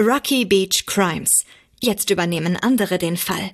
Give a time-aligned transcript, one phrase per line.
[0.00, 1.44] Rocky Beach Crimes.
[1.78, 3.50] Jetzt übernehmen andere den Fall.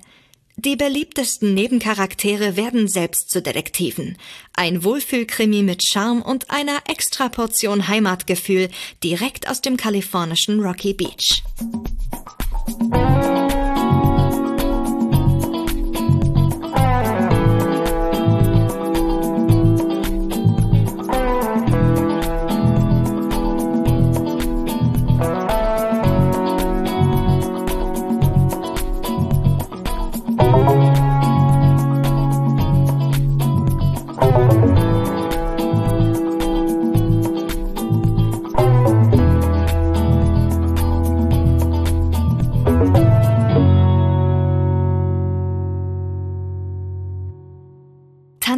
[0.55, 4.17] Die beliebtesten Nebencharaktere werden selbst zu Detektiven.
[4.53, 8.69] Ein Wohlfühlkrimi mit Charme und einer Extraportion Heimatgefühl
[9.03, 11.43] direkt aus dem kalifornischen Rocky Beach.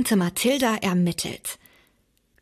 [0.09, 1.59] Tante Mathilda ermittelt.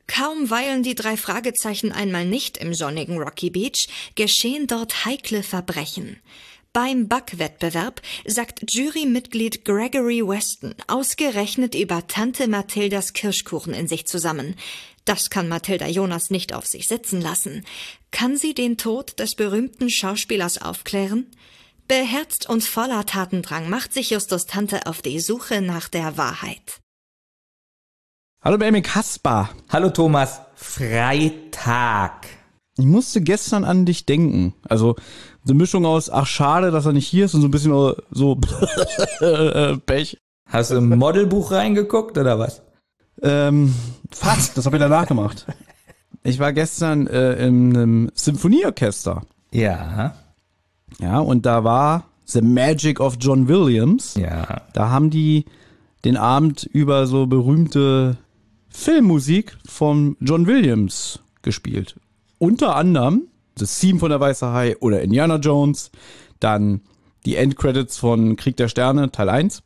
[0.07, 6.21] Kaum weilen die drei Fragezeichen einmal nicht im sonnigen Rocky Beach, geschehen dort heikle Verbrechen.
[6.71, 14.55] Beim Backwettbewerb sagt Jurymitglied Gregory Weston ausgerechnet über Tante Mathildas Kirschkuchen in sich zusammen.
[15.04, 17.65] Das kann Mathilda Jonas nicht auf sich sitzen lassen.
[18.12, 21.29] Kann sie den Tod des berühmten Schauspielers aufklären?
[21.90, 26.79] Beherzt und voller Tatendrang macht sich Justus Tante auf die Suche nach der Wahrheit.
[28.48, 29.49] Hallo Benjamin Kaspar.
[29.67, 32.27] Hallo Thomas, Freitag.
[32.77, 34.53] Ich musste gestern an dich denken.
[34.70, 34.95] Also
[35.43, 37.93] so eine Mischung aus, ach schade, dass er nicht hier ist und so ein bisschen
[38.09, 38.35] so
[39.85, 40.18] Pech.
[40.45, 42.62] Hast du im Modelbuch reingeguckt oder was?
[43.21, 43.75] Ähm,
[44.12, 45.45] fast, das habe ich danach gemacht.
[46.23, 49.23] Ich war gestern äh, in einem Symphonieorchester.
[49.51, 50.15] Ja.
[50.99, 54.15] Ja, und da war The Magic of John Williams.
[54.15, 54.62] Ja.
[54.71, 55.43] Da haben die
[56.05, 58.15] den Abend über so berühmte
[58.78, 61.96] Filmmusik von John Williams gespielt.
[62.38, 63.24] Unter anderem
[63.56, 65.90] das Theme von der Weiße Hai oder Indiana Jones,
[66.40, 66.81] dann
[67.25, 69.64] die Endcredits von Krieg der Sterne, Teil 1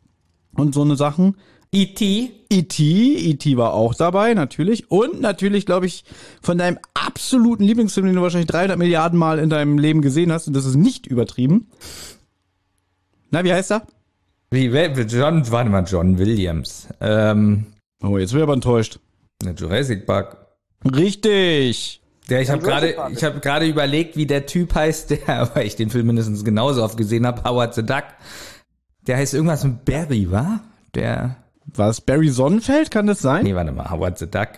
[0.56, 1.36] und so eine Sachen.
[1.74, 2.32] E.T.
[2.50, 3.58] E.T., E.T.
[3.58, 4.90] war auch dabei, natürlich.
[4.90, 6.06] Und natürlich, glaube ich,
[6.42, 10.48] von deinem absoluten Lieblingsfilm, den du wahrscheinlich 300 Milliarden Mal in deinem Leben gesehen hast,
[10.48, 11.68] und das ist nicht übertrieben.
[13.30, 13.84] Na, wie heißt er?
[14.52, 16.88] Wie, wer, John, warte mal, John Williams.
[17.02, 17.68] Ähm,
[18.02, 19.00] Oh, jetzt bin ich aber enttäuscht.
[19.44, 20.38] der Jurassic Park.
[20.84, 22.02] Richtig.
[22.30, 25.76] Der, ich habe gerade, ich habe gerade überlegt, wie der Typ heißt, der, weil ich
[25.76, 28.06] den Film mindestens genauso oft gesehen habe, Howard the Duck.
[29.08, 30.62] Der heißt irgendwas mit Barry, wa?
[30.96, 31.38] Der,
[31.74, 32.92] War es Barry Sonnenfeld?
[32.92, 33.44] Kann das sein?
[33.44, 34.50] nee, warte mal, Howard the Duck.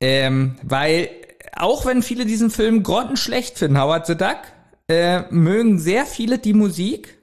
[0.00, 1.08] Ähm, weil,
[1.56, 4.38] auch wenn viele diesen Film grottenschlecht finden, Howard the Duck,
[4.88, 7.18] äh, mögen sehr viele die Musik.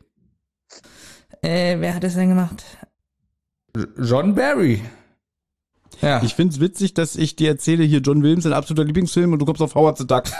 [1.41, 2.63] Äh, wer hat das denn gemacht?
[3.99, 4.81] John Barry.
[6.01, 6.21] Ja.
[6.23, 9.45] Ich find's witzig, dass ich dir erzähle, hier John Williams, ein absoluter Lieblingsfilm und du
[9.45, 10.25] kommst auf Howard the Duck.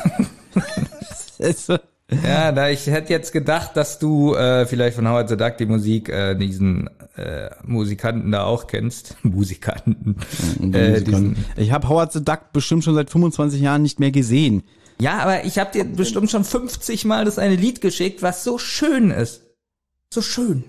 [2.24, 5.66] Ja, da ich hätte jetzt gedacht, dass du äh, vielleicht von Howard the Duck die
[5.66, 9.18] Musik, äh, diesen äh, Musikanten da auch kennst.
[9.24, 10.16] Musikanten.
[10.74, 14.64] äh, diesen, ich habe Howard the Duck bestimmt schon seit 25 Jahren nicht mehr gesehen.
[15.02, 18.58] ja, aber ich habe dir bestimmt schon 50 Mal das eine Lied geschickt, was so
[18.58, 19.42] schön ist.
[20.14, 20.64] So schön.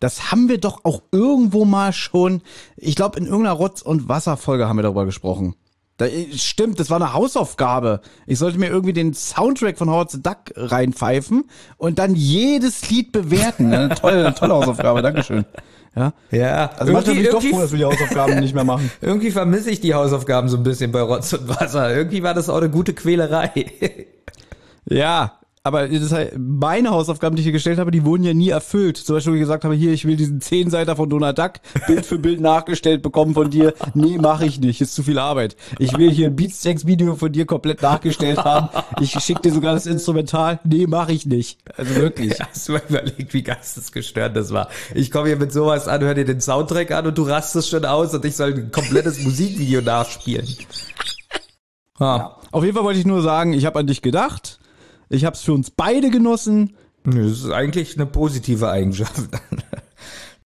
[0.00, 2.42] Das haben wir doch auch irgendwo mal schon,
[2.76, 5.54] ich glaube in irgendeiner Rotz- und Wasserfolge haben wir darüber gesprochen.
[5.96, 6.06] Da,
[6.36, 8.02] stimmt, das war eine Hausaufgabe.
[8.26, 11.44] Ich sollte mir irgendwie den Soundtrack von Howard the Duck reinpfeifen
[11.76, 13.72] und dann jedes Lied bewerten.
[13.74, 15.44] Eine tolle, eine tolle Hausaufgabe, Dankeschön.
[15.96, 16.12] Ja.
[16.30, 18.92] Ja, Also manchmal bin ich doch froh, dass wir die Hausaufgaben nicht mehr machen.
[19.00, 21.92] irgendwie vermisse ich die Hausaufgaben so ein bisschen bei Rotz und Wasser.
[21.92, 23.66] Irgendwie war das auch eine gute Quälerei.
[24.88, 28.50] Ja, aber das heißt, meine Hausaufgaben, die ich hier gestellt habe, die wurden ja nie
[28.50, 28.96] erfüllt.
[28.96, 31.54] Zum Beispiel, wo ich gesagt habe, hier, ich will diesen Zehnseiter von Donald Duck
[31.86, 33.74] Bild für Bild nachgestellt bekommen von dir.
[33.94, 35.56] Nee, mache ich nicht, ist zu viel Arbeit.
[35.78, 38.68] Ich will hier ein Beatsteaks-Video von dir komplett nachgestellt haben.
[39.00, 40.60] Ich schicke dir sogar das Instrumental.
[40.64, 41.58] Nee, mache ich nicht.
[41.76, 42.40] Also wirklich.
[42.40, 44.68] Hast du mal überlegt, wie geistesgestört das war?
[44.94, 47.84] Ich komme hier mit sowas an, hör dir den Soundtrack an und du rastest schon
[47.84, 50.46] aus und ich soll ein komplettes Musikvideo nachspielen.
[51.98, 52.36] Ah.
[52.50, 54.57] Auf jeden Fall wollte ich nur sagen, ich habe an dich gedacht.
[55.08, 56.76] Ich habe es für uns beide genossen.
[57.04, 59.22] Das ist eigentlich eine positive Eigenschaft.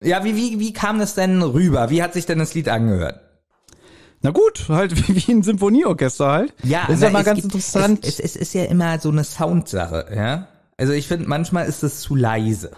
[0.02, 1.90] ja, wie, wie, wie kam das denn rüber?
[1.90, 3.20] Wie hat sich denn das Lied angehört?
[4.22, 6.54] Na gut, halt wie ein Symphonieorchester halt.
[6.62, 8.04] das ist ja mal es ganz gibt- interessant.
[8.04, 10.48] Es, es, es ist ja immer so eine Soundsache, ja.
[10.76, 12.72] Also ich finde, manchmal ist es zu leise.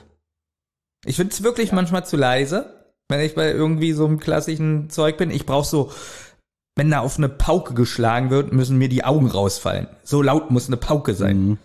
[1.06, 2.74] Ich finde es wirklich manchmal zu leise,
[3.08, 5.30] wenn ich bei irgendwie so einem klassischen Zeug bin.
[5.30, 5.92] Ich brauche so,
[6.76, 9.86] wenn da auf eine Pauke geschlagen wird, müssen mir die Augen rausfallen.
[10.04, 11.38] So laut muss eine Pauke sein.
[11.48, 11.58] Mhm.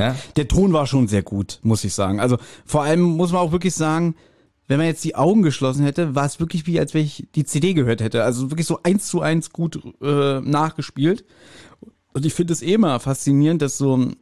[0.00, 0.16] Ja.
[0.36, 2.20] Der Ton war schon sehr gut, muss ich sagen.
[2.20, 4.14] Also vor allem muss man auch wirklich sagen,
[4.66, 7.44] wenn man jetzt die Augen geschlossen hätte, war es wirklich wie, als wenn ich die
[7.44, 8.22] CD gehört hätte.
[8.22, 11.24] Also wirklich so eins zu eins gut äh, nachgespielt.
[12.12, 14.12] Und ich finde es eh immer faszinierend, dass so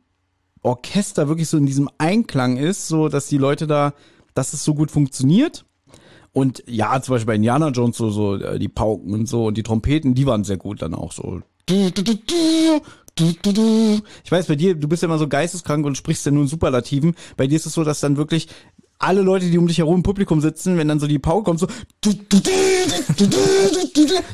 [0.63, 3.93] Orchester wirklich so in diesem Einklang ist, so dass die Leute da,
[4.35, 5.65] dass es so gut funktioniert.
[6.33, 9.57] Und ja, zum Beispiel bei Indiana Jones so, so äh, die Pauken und so und
[9.57, 11.43] die Trompeten, die waren sehr gut dann auch so.
[13.21, 16.49] Ich weiß, bei dir, du bist ja immer so geisteskrank und sprichst ja nur in
[16.49, 17.15] Superlativen.
[17.37, 18.49] Bei dir ist es so, dass dann wirklich
[18.99, 21.61] alle Leute, die um dich herum im Publikum sitzen, wenn dann so die Pauke kommt,
[21.61, 21.69] so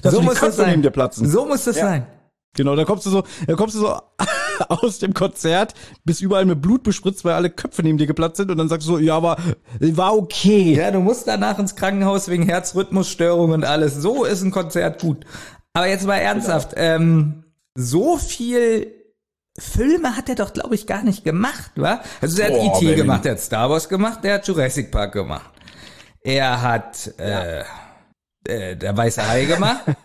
[0.03, 0.83] So muss das sein.
[0.83, 1.29] dir platzen.
[1.29, 2.07] So muss das sein.
[2.57, 3.97] Genau, da kommst du so, da kommst du so
[4.69, 8.51] aus dem Konzert, bist überall mit Blut bespritzt, weil alle Köpfe neben dir geplatzt sind
[8.51, 9.39] und dann sagst du so, ja, war,
[9.81, 10.75] war okay.
[10.77, 13.97] Ja, du musst danach ins Krankenhaus wegen Herzrhythmusstörung und alles.
[13.97, 15.25] So ist ein Konzert gut.
[15.73, 17.44] Aber jetzt mal ernsthaft, ähm,
[17.77, 18.93] so viel
[19.59, 22.01] Filme hat er doch, glaube ich, gar nicht gemacht, wa?
[22.21, 22.95] Also er hat E.T.
[22.97, 25.51] Gemacht, er hat Star Wars gemacht, er hat Jurassic Park gemacht.
[26.23, 27.61] Er hat äh,
[28.49, 29.85] äh, der Weiße Hai gemacht.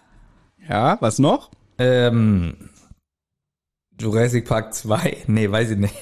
[0.67, 1.49] Ja, was noch?
[1.79, 2.69] ähm,
[3.99, 5.23] Jurassic Park 2?
[5.25, 5.95] Nee, weiß ich nicht.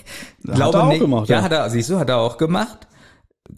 [0.46, 1.00] Hat Glaube er auch nicht.
[1.00, 1.44] gemacht, ja, ja.
[1.44, 2.86] hat er, siehst du, hat er auch gemacht.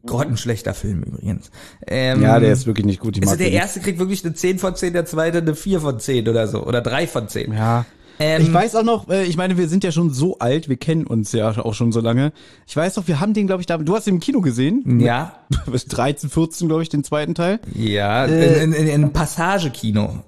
[0.06, 1.50] Grottenschlechter Film übrigens.
[1.88, 3.18] Ähm, Ja, der ist wirklich nicht gut.
[3.18, 6.00] Ich also der erste kriegt wirklich eine 10 von 10, der zweite eine 4 von
[6.00, 6.64] 10 oder so.
[6.64, 7.54] Oder 3 von 10.
[7.54, 7.86] Ja.
[8.20, 10.76] Ähm, Ich weiß auch noch, äh, ich meine, wir sind ja schon so alt, wir
[10.78, 12.34] kennen uns ja auch schon so lange.
[12.68, 15.00] Ich weiß noch, wir haben den, glaube ich, da, du hast ihn im Kino gesehen.
[15.00, 15.34] Ja,
[15.66, 17.60] 13, 14, glaube ich, den zweiten Teil.
[17.74, 20.24] ja, Äh, in, in, in Passagekino.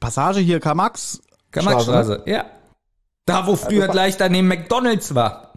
[0.00, 1.20] Passage hier, Karl-Marx.
[1.52, 2.44] Kammerstraße, ja.
[3.26, 5.52] Da, wo früher gleich daneben McDonalds war.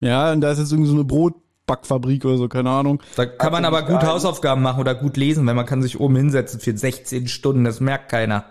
[0.00, 3.02] Ja, und da ist jetzt irgendwie so eine Brotbackfabrik oder so, keine Ahnung.
[3.16, 6.14] Da kann man aber gut Hausaufgaben machen oder gut lesen, weil man kann sich oben
[6.16, 8.44] hinsetzen für 16 Stunden, das merkt keiner.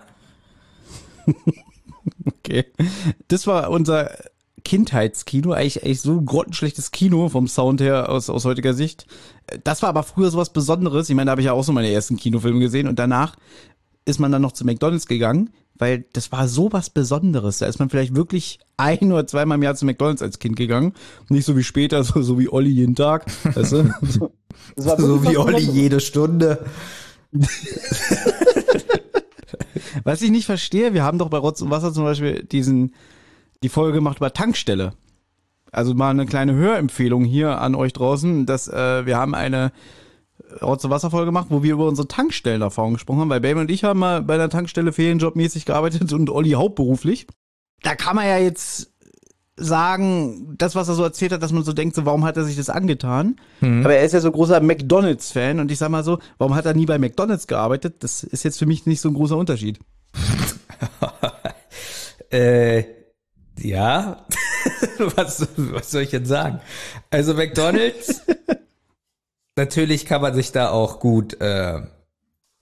[2.40, 2.66] Okay.
[3.28, 4.12] Das war unser
[4.64, 9.06] Kindheitskino, eigentlich, eigentlich so ein grottenschlechtes Kino vom Sound her aus, aus heutiger Sicht.
[9.64, 11.10] Das war aber früher sowas Besonderes.
[11.10, 13.36] Ich meine, da habe ich ja auch so meine ersten Kinofilme gesehen und danach
[14.06, 17.58] ist man dann noch zu McDonalds gegangen, weil das war so was Besonderes.
[17.58, 20.94] Da ist man vielleicht wirklich ein oder zweimal im Jahr zu McDonalds als Kind gegangen.
[21.30, 23.26] Nicht so wie später, so, so wie Olli jeden Tag.
[23.56, 23.94] Weißt du?
[24.76, 26.66] Das war So wie Olli jede Stunde.
[30.04, 32.94] Was ich nicht verstehe, wir haben doch bei Rotz und Wasser zum Beispiel diesen,
[33.62, 34.94] die Folge gemacht über Tankstelle.
[35.72, 39.72] Also mal eine kleine Hörempfehlung hier an euch draußen, dass äh, wir haben eine
[40.62, 43.72] Rotz und Wasser Folge gemacht, wo wir über unsere Tankstellenerfahrung gesprochen haben, weil Baby und
[43.72, 47.28] ich haben mal bei einer Tankstelle ferienjobmäßig gearbeitet und Olli hauptberuflich.
[47.82, 48.93] Da kann man ja jetzt
[49.56, 52.44] sagen, das, was er so erzählt hat, dass man so denkt, so, warum hat er
[52.44, 53.36] sich das angetan?
[53.62, 56.74] Aber er ist ja so großer McDonalds-Fan und ich sag mal so, warum hat er
[56.74, 58.04] nie bei McDonalds gearbeitet?
[58.04, 59.80] Das ist jetzt für mich nicht so ein großer Unterschied.
[62.34, 62.86] Äh,
[63.60, 64.26] ja.
[64.98, 66.62] was, was soll ich jetzt sagen?
[67.12, 68.24] Also McDonalds,
[69.56, 71.82] natürlich kann man sich da auch gut äh,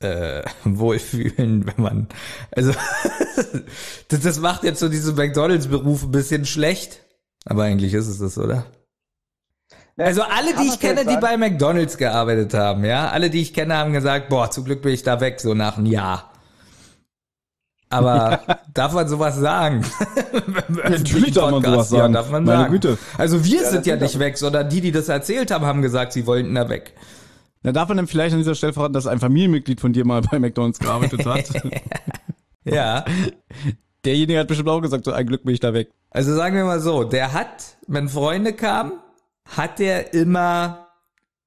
[0.01, 2.07] äh, wohlfühlen, wenn man,
[2.55, 2.73] also
[4.07, 7.01] das, das macht jetzt so diesen McDonalds-Beruf ein bisschen schlecht,
[7.45, 8.65] aber eigentlich ist es das, oder?
[9.97, 13.75] Also alle, die ich kenne, die bei McDonalds gearbeitet haben, ja, alle, die ich kenne,
[13.75, 16.31] haben gesagt, boah, zum Glück bin ich da weg, so nach einem Jahr.
[17.91, 18.39] Aber
[18.73, 19.85] darf man sowas sagen?
[20.89, 22.13] Natürlich darf man sowas Ja, sagen.
[22.13, 22.71] darf man Meine sagen.
[22.71, 22.97] Güte.
[23.17, 26.25] Also wir sind ja nicht weg, sondern die, die das erzählt haben, haben gesagt, sie
[26.25, 26.93] wollten da weg.
[27.63, 30.21] Da darf man dann vielleicht an dieser Stelle verraten, dass ein Familienmitglied von dir mal
[30.21, 31.49] bei McDonalds gearbeitet hat.
[32.63, 33.05] Ja.
[34.05, 35.89] Derjenige hat bestimmt auch gesagt, so ein Glück bin ich da weg.
[36.11, 38.93] Also sagen wir mal so, der hat, wenn Freunde kamen,
[39.45, 40.87] hat der immer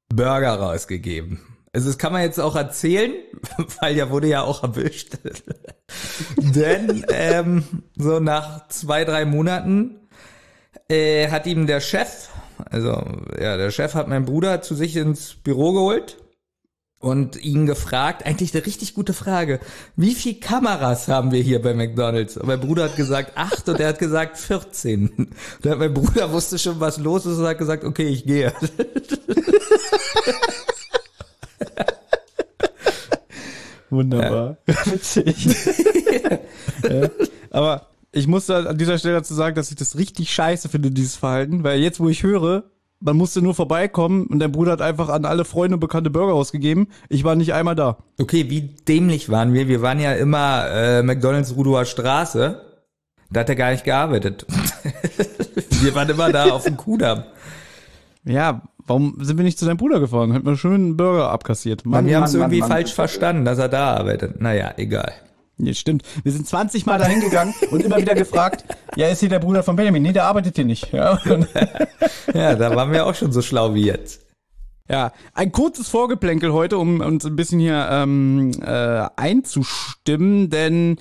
[0.09, 1.40] Burger rausgegeben.
[1.73, 3.12] Also das kann man jetzt auch erzählen,
[3.80, 5.18] weil ja wurde ja auch erwischt.
[6.37, 7.64] Denn ähm,
[7.97, 10.00] so nach zwei, drei Monaten
[10.88, 12.28] äh, hat ihm der Chef,
[12.71, 12.90] also
[13.40, 16.16] ja, der Chef hat meinen Bruder zu sich ins Büro geholt
[17.04, 19.61] und ihn gefragt, eigentlich eine richtig gute Frage,
[19.94, 22.38] wie viel Kameras haben wir hier bei McDonalds?
[22.38, 25.11] Und mein Bruder hat gesagt acht und er hat gesagt 14.
[25.11, 28.54] Und dann mein Bruder wusste schon, was los ist und hat gesagt, okay, ich gehe.
[33.90, 34.56] Wunderbar.
[34.66, 35.47] Witzig.
[36.88, 37.11] ja.
[37.50, 40.90] Aber ich muss da an dieser Stelle dazu sagen, dass ich das richtig scheiße finde,
[40.90, 42.64] dieses Verhalten, weil jetzt, wo ich höre,
[43.00, 46.33] man musste nur vorbeikommen und dein Bruder hat einfach an alle Freunde und bekannte Burger
[46.33, 46.88] ausgegeben.
[47.09, 47.99] Ich war nicht einmal da.
[48.18, 49.68] Okay, wie dämlich waren wir?
[49.68, 52.61] Wir waren ja immer äh, McDonalds Rudower Straße.
[53.30, 54.47] Da hat er gar nicht gearbeitet.
[55.83, 57.25] wir waren immer da auf dem Kudamm.
[58.25, 60.33] Ja, warum sind wir nicht zu deinem Bruder gefahren?
[60.33, 61.85] Hätten wir schön einen Burger abkassiert.
[61.85, 64.40] Mann, wir haben es Mann, irgendwie Mann, falsch verstanden, dass er da arbeitet.
[64.40, 65.12] Naja, egal.
[65.56, 66.02] Nee, stimmt.
[66.25, 68.64] Wir sind 20 Mal dahin gegangen und immer wieder gefragt,
[68.96, 70.02] ja, ist hier der Bruder von Benjamin?
[70.02, 70.92] Nee, der arbeitet hier nicht.
[70.92, 71.18] Ja,
[72.34, 74.23] Ja, da waren wir auch schon so schlau wie jetzt.
[74.88, 75.12] ja.
[75.32, 80.96] ein kurzes Vorgeplänkel heute, um uns ein bisschen hier ähm, äh, einzustimmen, denn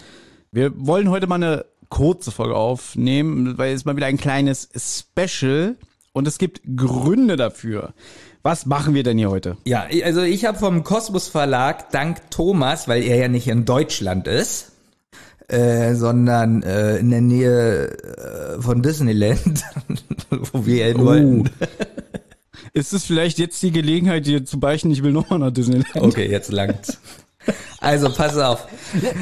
[0.52, 5.76] wir wollen heute mal eine kurze Folge aufnehmen, weil es mal wieder ein kleines Special
[6.12, 7.94] und es gibt Gründe dafür.
[8.44, 9.56] Was machen wir denn hier heute?
[9.64, 14.28] Ja, also ich habe vom Kosmos Verlag dank Thomas, weil er ja nicht in Deutschland
[14.28, 14.74] ist,
[15.48, 19.64] äh, sondern äh, in der Nähe äh, von Disneyland,
[20.52, 21.50] wo wir hin wollten.
[22.74, 25.96] Ist es vielleicht jetzt die Gelegenheit, dir zu beichten, ich will nochmal nach Disneyland?
[25.96, 27.00] Okay, jetzt langt's.
[27.84, 28.66] Also pass auf.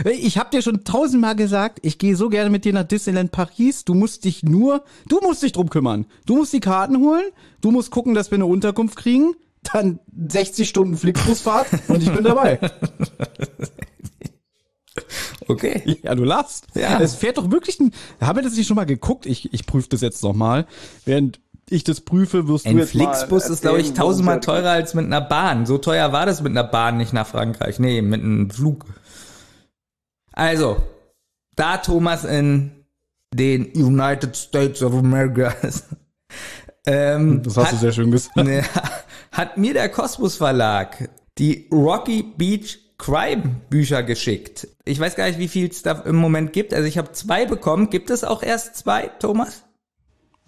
[0.05, 3.85] Ich habe dir schon tausendmal gesagt, ich gehe so gerne mit dir nach Disneyland Paris.
[3.85, 6.05] Du musst dich nur, du musst dich drum kümmern.
[6.27, 7.25] Du musst die Karten holen,
[7.61, 12.23] du musst gucken, dass wir eine Unterkunft kriegen, dann 60 Stunden Flixbusfahrt und ich bin
[12.23, 12.59] dabei.
[15.47, 15.97] Okay.
[16.03, 16.67] Ja, du lachst.
[16.75, 16.99] Ja.
[16.99, 17.91] Es fährt doch wirklich ein,
[18.21, 19.25] haben wir das nicht schon mal geguckt?
[19.25, 20.67] Ich, ich prüfe das jetzt nochmal.
[21.03, 21.41] Während
[21.71, 24.93] ich das prüfe, wirst du Ein jetzt mal Flixbus ist, glaube ich, tausendmal teurer als
[24.93, 25.65] mit einer Bahn.
[25.65, 27.79] So teuer war das mit einer Bahn nicht nach Frankreich.
[27.79, 28.85] Nee, mit einem Flug.
[30.33, 30.77] Also,
[31.55, 32.71] da Thomas in
[33.33, 35.85] den United States of America ist,
[36.85, 38.35] ähm, Das hast du hat, sehr schön gesagt.
[38.37, 38.63] ne,
[39.31, 44.67] hat mir der Kosmos Verlag die Rocky Beach Crime Bücher geschickt.
[44.85, 46.73] Ich weiß gar nicht, wie viel es da im Moment gibt.
[46.73, 47.89] Also ich habe zwei bekommen.
[47.89, 49.63] Gibt es auch erst zwei, Thomas?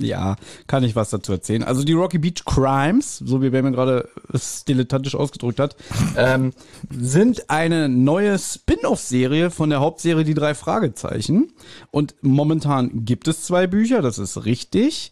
[0.04, 0.36] Ja,
[0.68, 1.64] kann ich was dazu erzählen.
[1.64, 5.76] Also die Rocky Beach Crimes, so wie Benjamin gerade es dilettantisch ausgedrückt hat,
[6.18, 6.54] ähm,
[6.90, 11.54] sind eine neue Spin-off-Serie von der Hauptserie Die drei Fragezeichen.
[11.92, 15.12] Und momentan gibt es zwei Bücher, das ist richtig.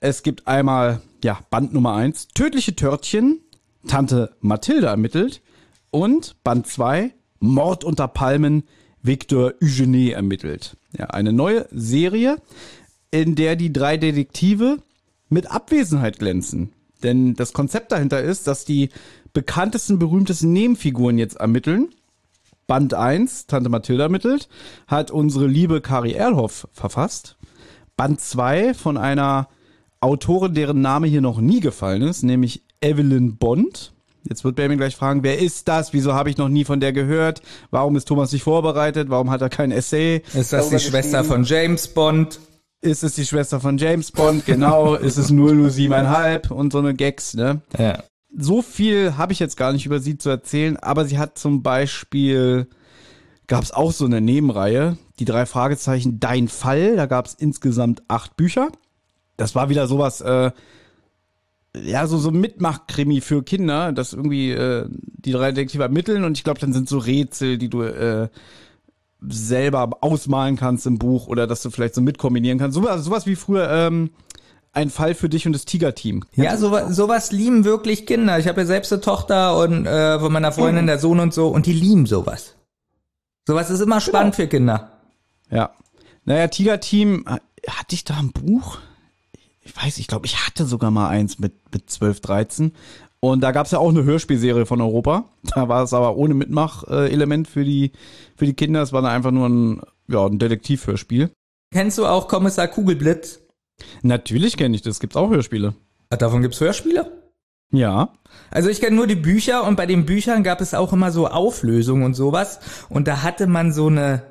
[0.00, 3.40] Es gibt einmal, ja, Band Nummer eins, Tödliche Törtchen,
[3.86, 5.40] Tante Mathilde ermittelt.
[5.90, 8.64] Und Band zwei, Mord unter Palmen,
[9.02, 10.76] Victor Eugenie ermittelt.
[10.96, 12.36] Ja, eine neue Serie
[13.12, 14.78] in der die drei Detektive
[15.28, 16.72] mit Abwesenheit glänzen.
[17.04, 18.88] Denn das Konzept dahinter ist, dass die
[19.32, 21.90] bekanntesten, berühmtesten Nebenfiguren jetzt ermitteln.
[22.66, 24.48] Band 1, Tante Mathilda ermittelt,
[24.86, 27.36] hat unsere liebe Kari Erlhoff verfasst.
[27.96, 29.48] Band 2 von einer
[30.00, 33.92] Autorin, deren Name hier noch nie gefallen ist, nämlich Evelyn Bond.
[34.28, 35.92] Jetzt wird Benjamin gleich fragen, wer ist das?
[35.92, 37.42] Wieso habe ich noch nie von der gehört?
[37.70, 39.10] Warum ist Thomas nicht vorbereitet?
[39.10, 40.22] Warum hat er kein Essay?
[40.32, 42.38] Ist das die Schwester von James Bond?
[42.82, 44.44] Ist es die Schwester von James Bond?
[44.44, 44.96] Genau.
[44.96, 47.62] ist es 007,5 und so eine Gags, ne?
[47.78, 48.02] Ja.
[48.36, 51.62] So viel habe ich jetzt gar nicht über sie zu erzählen, aber sie hat zum
[51.62, 52.66] Beispiel,
[53.46, 58.02] gab es auch so eine Nebenreihe, die drei Fragezeichen, Dein Fall, da gab es insgesamt
[58.08, 58.72] acht Bücher.
[59.36, 60.50] Das war wieder sowas, äh,
[61.76, 66.42] ja, so, so Mitmachkrimi für Kinder, dass irgendwie äh, die drei Detektive ermitteln und ich
[66.42, 68.28] glaube, dann sind so Rätsel, die du äh,
[69.28, 72.74] selber ausmalen kannst im Buch oder dass du vielleicht so mitkombinieren kannst.
[72.74, 74.10] Sowas, sowas wie früher ähm,
[74.72, 76.24] ein Fall für dich und das Tiger-Team.
[76.34, 78.38] Ja, sowas, sowas lieben wirklich Kinder.
[78.38, 81.48] Ich habe ja selbst eine Tochter und äh, von meiner Freundin der Sohn und so
[81.48, 82.56] und die lieben sowas.
[83.46, 84.92] Sowas ist immer spannend für Kinder.
[85.50, 85.70] Ja.
[86.24, 87.38] Naja, Tiger-Team, äh,
[87.68, 88.78] hatte ich da ein Buch?
[89.60, 92.72] Ich weiß, ich glaube, ich hatte sogar mal eins mit, mit 12, 13.
[93.20, 95.26] Und da gab es ja auch eine Hörspielserie von Europa.
[95.42, 97.92] Da war es aber ohne Mitmach-Element für die,
[98.42, 98.82] für die Kinder.
[98.82, 101.30] Es war dann einfach nur ein, ja, ein Detektivhörspiel.
[101.72, 103.40] Kennst du auch Kommissar Kugelblitz?
[104.02, 105.74] Natürlich kenne ich das, gibt's auch Hörspiele.
[106.10, 107.22] Ach, davon gibt's Hörspiele?
[107.72, 108.12] Ja.
[108.50, 111.28] Also ich kenne nur die Bücher und bei den Büchern gab es auch immer so
[111.28, 112.58] Auflösungen und sowas
[112.88, 114.24] und da hatte man so eine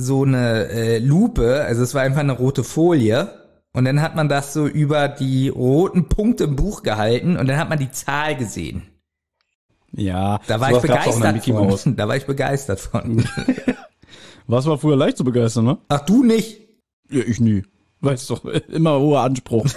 [0.00, 3.28] so eine äh, Lupe, also es war einfach eine rote Folie
[3.74, 7.58] und dann hat man das so über die roten Punkte im Buch gehalten und dann
[7.58, 8.82] hat man die Zahl gesehen.
[9.96, 10.40] Ja.
[10.46, 11.96] Da war ich begeistert von.
[11.96, 13.24] Da war ich begeistert von.
[14.46, 15.78] Was war früher leicht zu begeistern, ne?
[15.88, 16.60] Ach du nicht?
[17.10, 17.62] Ja, ich nie.
[18.00, 19.66] Weißt doch, immer hoher Anspruch.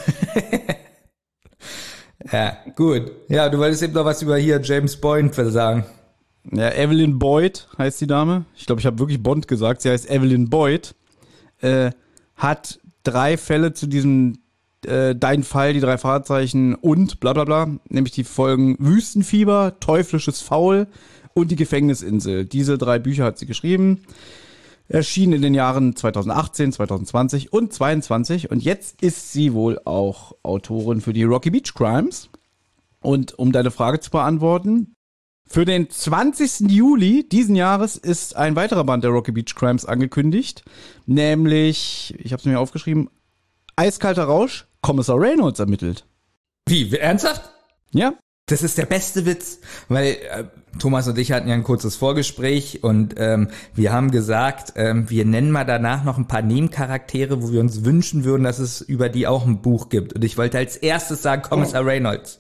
[2.32, 3.12] Ja, gut.
[3.30, 5.86] Ja, du wolltest eben noch was über hier James Bond sagen.
[6.52, 8.46] Ja, Evelyn Boyd heißt die Dame.
[8.56, 9.82] Ich glaube, ich habe wirklich Bond gesagt.
[9.82, 10.96] Sie heißt Evelyn Boyd.
[11.60, 11.92] Äh,
[12.36, 14.40] hat drei Fälle zu diesem
[14.86, 17.70] äh, Dein Fall, die drei Fahrzeichen und bla bla bla.
[17.90, 20.88] Nämlich die Folgen Wüstenfieber, Teuflisches Faul
[21.34, 22.46] und die Gefängnisinsel.
[22.46, 24.02] Diese drei Bücher hat sie geschrieben.
[24.90, 28.52] Erschienen in den Jahren 2018, 2020 und 2022.
[28.52, 32.30] Und jetzt ist sie wohl auch Autorin für die Rocky Beach Crimes.
[33.02, 34.94] Und um deine Frage zu beantworten,
[35.50, 36.70] für den 20.
[36.70, 40.66] Juli diesen Jahres ist ein weiterer Band der Rocky Beach Crimes angekündigt,
[41.06, 43.10] nämlich, ich habe es mir aufgeschrieben,
[43.78, 46.06] Eiskalter Rausch, Kommissar Reynolds ermittelt.
[46.68, 47.50] Wie, ernsthaft?
[47.92, 48.14] Ja,
[48.50, 50.46] Das ist der beste Witz, weil äh,
[50.80, 55.26] Thomas und ich hatten ja ein kurzes Vorgespräch und ähm, wir haben gesagt, ähm, wir
[55.26, 59.10] nennen mal danach noch ein paar Nebencharaktere, wo wir uns wünschen würden, dass es über
[59.10, 60.14] die auch ein Buch gibt.
[60.14, 62.40] Und ich wollte als erstes sagen Kommissar Reynolds.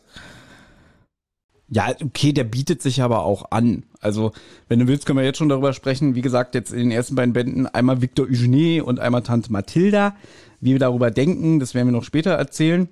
[1.69, 3.83] Ja, okay, der bietet sich aber auch an.
[3.99, 4.31] Also,
[4.69, 6.15] wenn du willst, können wir jetzt schon darüber sprechen.
[6.15, 10.15] Wie gesagt, jetzt in den ersten beiden Bänden einmal Victor Eugenie und einmal Tante Mathilda.
[10.59, 12.89] Wie wir darüber denken, das werden wir noch später erzählen.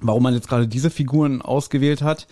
[0.00, 2.26] Warum man jetzt gerade diese Figuren ausgewählt hat.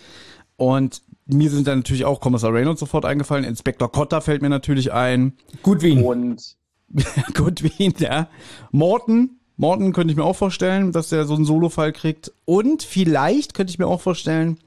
[0.55, 3.43] Und mir sind dann natürlich auch Kommissar Reynolds sofort eingefallen.
[3.43, 5.33] Inspektor Cotta fällt mir natürlich ein.
[5.63, 6.03] Goodwin.
[6.03, 6.55] Und
[7.33, 8.29] Goodwin, ja.
[8.71, 9.31] Morton.
[9.57, 12.31] Morton könnte ich mir auch vorstellen, dass der so einen Solo-Fall kriegt.
[12.45, 14.59] Und vielleicht könnte ich mir auch vorstellen,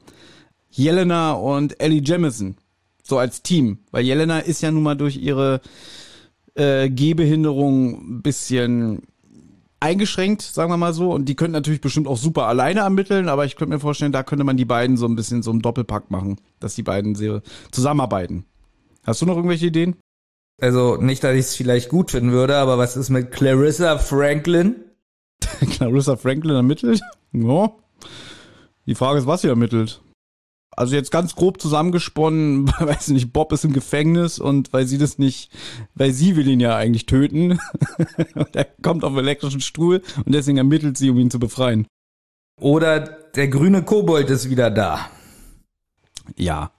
[0.70, 2.56] Jelena und Ellie Jamison.
[3.02, 3.78] So als Team.
[3.92, 5.60] Weil Jelena ist ja nun mal durch ihre
[6.54, 9.02] äh, Gehbehinderung ein bisschen
[9.80, 11.12] eingeschränkt, sagen wir mal so.
[11.12, 14.22] Und die könnten natürlich bestimmt auch super alleine ermitteln, aber ich könnte mir vorstellen, da
[14.22, 17.42] könnte man die beiden so ein bisschen so einen Doppelpack machen, dass die beiden sehr
[17.70, 18.44] zusammenarbeiten.
[19.04, 19.96] Hast du noch irgendwelche Ideen?
[20.60, 24.76] Also nicht, dass ich es vielleicht gut finden würde, aber was ist mit Clarissa Franklin?
[25.70, 27.00] Clarissa Franklin ermittelt?
[27.32, 27.72] Ja.
[28.86, 30.02] Die Frage ist, was sie ermittelt.
[30.76, 34.98] Also jetzt ganz grob zusammengesponnen, weiß ich nicht, Bob ist im Gefängnis und weil sie
[34.98, 35.50] das nicht,
[35.94, 37.58] weil sie will ihn ja eigentlich töten.
[38.34, 41.86] und er kommt auf elektrischen Stuhl und deswegen ermittelt sie, um ihn zu befreien.
[42.60, 45.06] Oder der grüne Kobold ist wieder da.
[46.36, 46.70] Ja.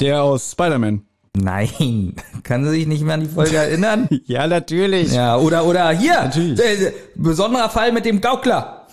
[0.00, 1.02] Der aus Spider-Man.
[1.36, 4.08] Nein, kann sie sich nicht mehr an die Folge erinnern?
[4.24, 5.12] Ja, natürlich.
[5.12, 5.36] Ja.
[5.36, 6.58] ja, oder oder hier, Natürlich.
[6.58, 8.86] äh, besonderer Fall mit dem Gaukler.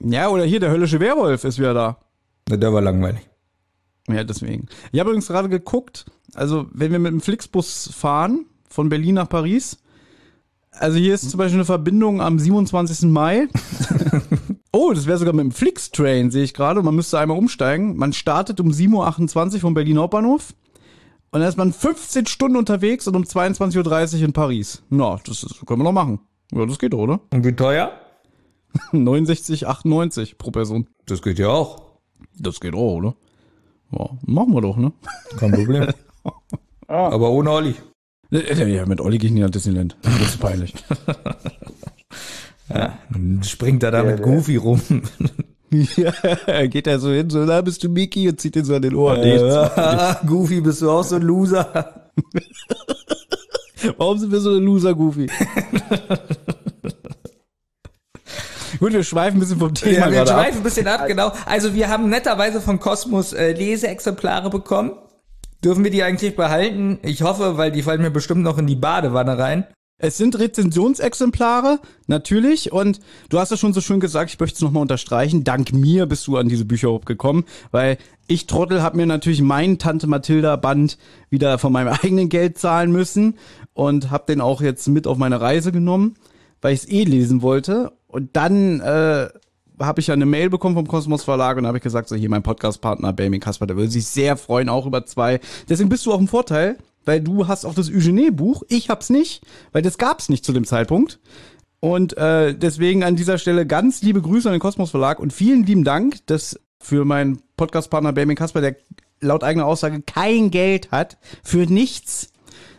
[0.00, 1.96] oder hier, der höllische Werwolf ist wieder da.
[2.48, 3.28] Na, Der war langweilig.
[4.08, 4.66] Ja, deswegen.
[4.92, 9.28] Ich habe übrigens gerade geguckt, also wenn wir mit dem Flixbus fahren, von Berlin nach
[9.28, 9.78] Paris,
[10.70, 13.08] also hier ist zum Beispiel eine Verbindung am 27.
[13.10, 13.48] Mai.
[14.72, 16.82] oh, das wäre sogar mit dem Flix-Train, sehe ich gerade.
[16.82, 17.96] Man müsste einmal umsteigen.
[17.96, 20.54] Man startet um 7.28 Uhr vom Berlin Hauptbahnhof.
[21.30, 24.82] Und dann ist man 15 Stunden unterwegs und um 22.30 Uhr in Paris.
[24.88, 26.20] Na, das ist, können wir noch machen.
[26.52, 27.20] Ja, das geht doch, oder?
[27.30, 27.92] Und wie teuer?
[28.92, 30.88] 69,98 pro Person.
[31.06, 31.87] Das geht ja auch.
[32.40, 33.14] Das geht auch, oder?
[33.92, 34.92] Ja, machen wir doch, ne?
[35.38, 35.88] Kein Problem.
[36.88, 37.74] Aber ohne Olli.
[38.30, 39.96] Ja, mit Olli gehe ich nicht nach Disneyland.
[40.02, 40.74] Das ist peinlich.
[42.68, 44.80] Dann springt er da mit der- Goofy rum.
[45.70, 48.82] ja, geht er so hin, so, da bist du Mickey und zieht ihn so an
[48.82, 49.20] den Ohren.
[49.22, 52.10] Äh, Goofy, bist du auch so ein Loser?
[53.96, 55.28] Warum sind wir so eine Loser, Goofy?
[58.78, 60.40] Gut, wir schweifen ein bisschen vom Thema Ja, wir gerade ab.
[60.44, 61.32] schweifen ein bisschen ab, genau.
[61.46, 64.92] Also wir haben netterweise von Cosmos äh, Leseexemplare bekommen.
[65.64, 66.98] Dürfen wir die eigentlich behalten?
[67.02, 69.66] Ich hoffe, weil die fallen mir bestimmt noch in die Badewanne rein.
[70.00, 72.70] Es sind Rezensionsexemplare, natürlich.
[72.70, 75.42] Und du hast es schon so schön gesagt, ich möchte es nochmal unterstreichen.
[75.42, 79.78] Dank mir bist du an diese Bücher gekommen, weil ich Trottel habe mir natürlich meinen
[79.78, 80.98] Tante Mathilda Band
[81.30, 83.38] wieder von meinem eigenen Geld zahlen müssen
[83.72, 86.14] und habe den auch jetzt mit auf meine Reise genommen,
[86.60, 87.90] weil ich es eh lesen wollte.
[88.08, 89.28] Und dann äh,
[89.80, 92.30] habe ich ja eine Mail bekommen vom Kosmos Verlag und habe ich gesagt, so hier
[92.30, 95.40] mein Podcast-Partner Benjamin Kasper, der würde sich sehr freuen, auch über zwei.
[95.68, 99.44] Deswegen bist du auch im Vorteil, weil du hast auch das Eugenie-Buch, ich hab's nicht,
[99.72, 101.20] weil das gab's nicht zu dem Zeitpunkt.
[101.80, 105.64] Und äh, deswegen an dieser Stelle ganz liebe Grüße an den Kosmos Verlag und vielen
[105.64, 108.76] lieben Dank, dass für meinen Podcast-Partner Benjamin Kasper, der
[109.20, 112.32] laut eigener Aussage kein Geld hat, für nichts,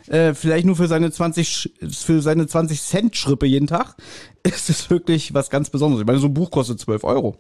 [0.10, 3.96] äh, vielleicht nur für seine 20, Sch- für seine 20 Cent Schrippe jeden Tag,
[4.44, 6.02] ist es wirklich was ganz Besonderes.
[6.02, 7.38] Ich meine, so ein Buch kostet 12 Euro.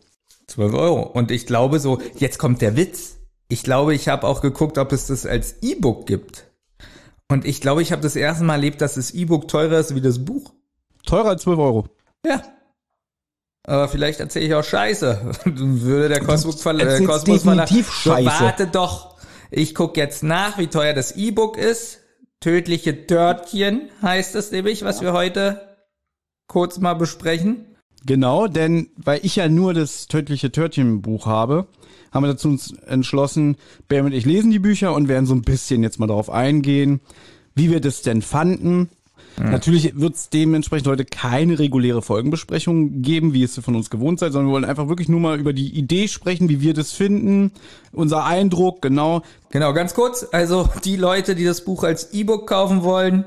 [0.48, 1.02] 12 Euro.
[1.04, 3.18] Und ich glaube so, jetzt kommt der Witz.
[3.50, 6.46] Ich glaube, ich habe auch geguckt, ob es das als E-Book gibt.
[7.32, 10.02] Und ich glaube, ich habe das erste Mal erlebt, dass das E-Book teurer ist wie
[10.02, 10.54] das Buch.
[11.06, 11.88] Teurer als 12 Euro.
[12.26, 12.42] Ja.
[13.68, 15.32] Aber vielleicht erzähle ich auch Scheiße.
[15.46, 18.26] Würde der Kosmos Verlag, Kosmos Verlag, Scheiße.
[18.26, 19.18] warte doch.
[19.52, 21.99] Ich guck jetzt nach, wie teuer das E-Book ist.
[22.40, 25.78] Tödliche Törtchen heißt es nämlich, was wir heute
[26.48, 27.66] kurz mal besprechen.
[28.06, 31.68] Genau, denn weil ich ja nur das tödliche Törtchen-Buch habe,
[32.14, 33.58] haben wir dazu uns entschlossen,
[33.90, 37.02] Bär und ich lesen die Bücher und werden so ein bisschen jetzt mal darauf eingehen,
[37.56, 38.90] wie wir das denn fanden.
[39.44, 44.34] Natürlich wird es dementsprechend heute keine reguläre Folgenbesprechung geben, wie es von uns gewohnt seid,
[44.34, 47.52] sondern wir wollen einfach wirklich nur mal über die Idee sprechen, wie wir das finden,
[47.92, 49.22] unser Eindruck, genau.
[49.52, 50.28] Genau, ganz kurz.
[50.32, 53.26] Also die Leute, die das Buch als E-Book kaufen wollen,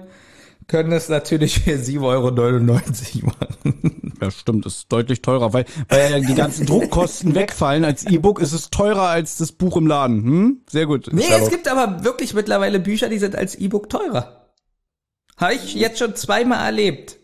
[0.69, 4.15] können es natürlich für 7,99 Euro machen.
[4.21, 7.85] Ja, stimmt, ist deutlich teurer, weil, weil die ganzen Druckkosten wegfallen.
[7.85, 10.23] Als E-Book ist es teurer als das Buch im Laden.
[10.23, 10.61] Hm?
[10.71, 11.09] Sehr gut.
[11.13, 11.43] Nee, Sherlock.
[11.43, 14.42] es gibt aber wirklich mittlerweile Bücher, die sind als E-Book teurer.
[15.37, 17.19] Habe ich jetzt schon zweimal erlebt.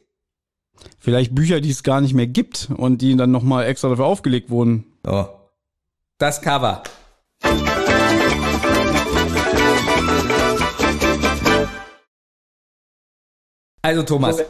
[0.98, 4.50] Vielleicht Bücher, die es gar nicht mehr gibt und die dann nochmal extra dafür aufgelegt
[4.50, 4.86] wurden.
[5.04, 5.28] So.
[6.18, 6.82] Das Cover.
[13.82, 14.42] Also Thomas,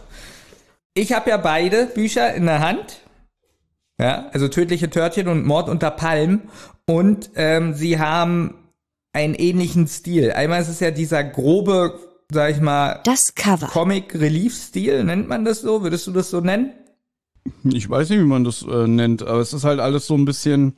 [0.94, 3.02] ich habe ja beide Bücher in der Hand
[4.00, 6.48] Ja, also tödliche Törtchen und Mord unter Palmen.
[6.86, 8.54] Und ähm, sie haben
[9.12, 10.32] einen ähnlichen Stil.
[10.32, 11.98] Einmal ist es ja dieser grobe,
[12.30, 13.66] sag ich mal, Das Cover.
[13.66, 15.82] Comic-Relief-Stil, nennt man das so?
[15.82, 16.72] Würdest du das so nennen?
[17.64, 20.26] Ich weiß nicht, wie man das äh, nennt, aber es ist halt alles so ein
[20.26, 20.74] bisschen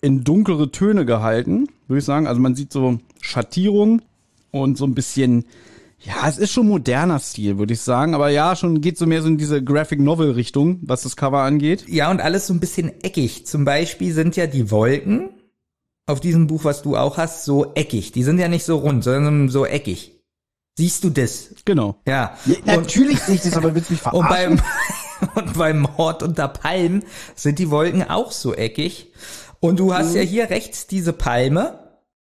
[0.00, 2.26] in dunklere Töne gehalten, würde ich sagen.
[2.26, 4.02] Also man sieht so Schattierung
[4.50, 5.44] und so ein bisschen,
[6.00, 8.14] ja, es ist schon moderner Stil, würde ich sagen.
[8.14, 11.42] Aber ja, schon geht so mehr so in diese Graphic Novel Richtung, was das Cover
[11.42, 11.84] angeht.
[11.88, 13.46] Ja, und alles so ein bisschen eckig.
[13.46, 15.30] Zum Beispiel sind ja die Wolken
[16.06, 18.10] auf diesem Buch, was du auch hast, so eckig.
[18.10, 20.15] Die sind ja nicht so rund, sondern so eckig.
[20.76, 21.54] Siehst du das?
[21.64, 21.96] Genau.
[22.06, 22.36] Ja.
[22.64, 24.60] natürlich sehe ich das, aber willst mich Und beim,
[25.34, 29.12] und beim Mord unter Palmen sind die Wolken auch so eckig.
[29.60, 31.78] Und du hast ja hier rechts diese Palme.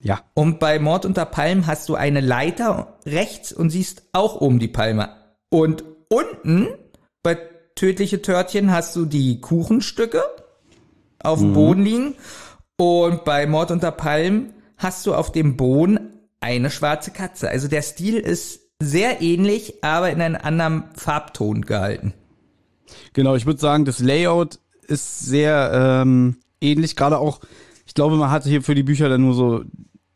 [0.02, 0.20] Ja.
[0.34, 4.68] Und bei Mord unter Palmen hast du eine Leiter rechts und siehst auch oben die
[4.68, 5.16] Palme.
[5.48, 6.68] Und unten
[7.22, 7.38] bei
[7.74, 10.22] Tödliche Törtchen hast du die Kuchenstücke
[11.18, 12.14] auf dem Boden liegen.
[12.76, 17.48] Und bei Mord unter Palmen hast du auf dem Boden eine schwarze Katze.
[17.48, 22.12] Also der Stil ist sehr ähnlich, aber in einem anderen Farbton gehalten.
[23.14, 26.96] Genau, ich würde sagen, das Layout ist sehr ähm, ähnlich.
[26.96, 27.40] Gerade auch,
[27.86, 29.64] ich glaube, man hatte hier für die Bücher dann nur so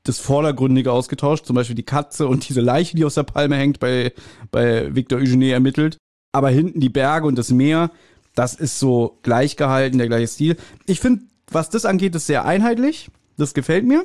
[0.02, 1.46] das Vordergründige ausgetauscht.
[1.46, 4.12] Zum Beispiel die Katze und diese Leiche, die aus der Palme hängt, bei,
[4.50, 5.96] bei Victor Eugenie ermittelt.
[6.32, 7.90] Aber hinten die Berge und das Meer,
[8.34, 10.56] das ist so gleich gehalten, der gleiche Stil.
[10.84, 13.10] Ich finde, was das angeht, ist sehr einheitlich.
[13.38, 14.04] Das gefällt mir.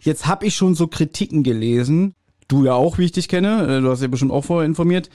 [0.00, 2.14] Jetzt habe ich schon so Kritiken gelesen.
[2.48, 3.78] Du ja auch, wie ich dich kenne.
[3.78, 5.10] äh, Du hast ja bestimmt auch vorher informiert.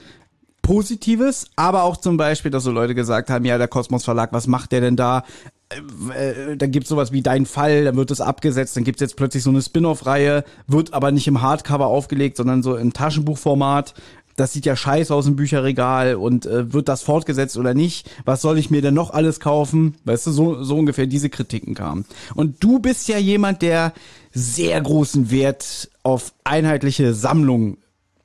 [0.64, 4.46] Positives, aber auch zum Beispiel, dass so Leute gesagt haben, ja, der Kosmos Verlag, was
[4.46, 5.24] macht der denn da?
[5.68, 9.16] Äh, äh, dann gibt's sowas wie Dein Fall, dann wird das abgesetzt, dann gibt's jetzt
[9.16, 13.94] plötzlich so eine Spin-off-Reihe, wird aber nicht im Hardcover aufgelegt, sondern so im Taschenbuchformat.
[14.36, 18.10] Das sieht ja scheiße aus im Bücherregal und äh, wird das fortgesetzt oder nicht?
[18.24, 19.96] Was soll ich mir denn noch alles kaufen?
[20.04, 22.04] Weißt du, so, so ungefähr diese Kritiken kamen.
[22.34, 23.92] Und du bist ja jemand, der
[24.34, 27.78] sehr großen Wert auf einheitliche Sammlungen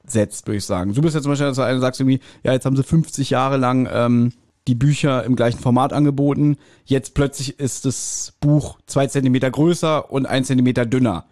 [0.05, 0.93] setzt, würde ich sagen.
[0.93, 3.57] Du bist ja zum Beispiel so einer, sagst irgendwie, ja, jetzt haben sie 50 Jahre
[3.57, 4.33] lang ähm,
[4.67, 6.57] die Bücher im gleichen Format angeboten.
[6.85, 11.25] Jetzt plötzlich ist das Buch zwei Zentimeter größer und ein Zentimeter dünner.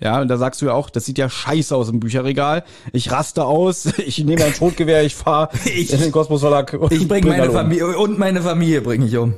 [0.00, 2.62] Ja, und da sagst du ja auch, das sieht ja scheiße aus im Bücherregal.
[2.92, 6.72] Ich raste aus, ich nehme ein Schrotgewehr, ich fahre Ich- in den Kosmos Verlag.
[6.74, 7.54] und Ich bringe bring meine um.
[7.56, 9.34] Familie und meine Familie bringe ich um.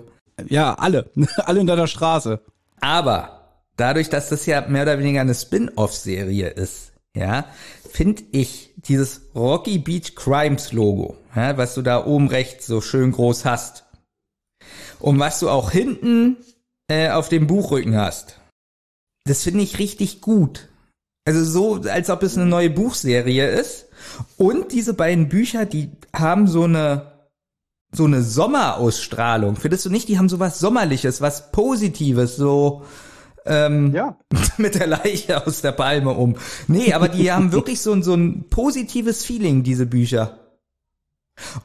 [0.49, 1.11] Ja, alle.
[1.45, 2.41] alle in deiner Straße.
[2.81, 3.40] Aber
[3.81, 7.47] dadurch, dass das ja mehr oder weniger eine Spin-off-Serie ist, ja,
[7.91, 13.13] finde ich dieses Rocky Beach Crimes Logo, ja, was du da oben rechts so schön
[13.13, 13.85] groß hast
[15.01, 16.37] und was du auch hinten
[16.89, 18.39] äh, auf dem Buchrücken hast,
[19.25, 20.69] das finde ich richtig gut.
[21.27, 23.87] Also so, als ob es eine neue Buchserie ist.
[24.37, 27.11] Und diese beiden Bücher, die haben so eine
[27.93, 29.57] so eine Sommerausstrahlung.
[29.57, 30.09] Findest du nicht?
[30.09, 32.85] Die haben so was Sommerliches, was Positives, so
[33.47, 34.17] ähm, Ja.
[34.59, 36.37] mit der Leiche aus der Palme um.
[36.69, 40.39] Nee, aber die haben wirklich so, ein- so ein positives Feeling, diese Bücher.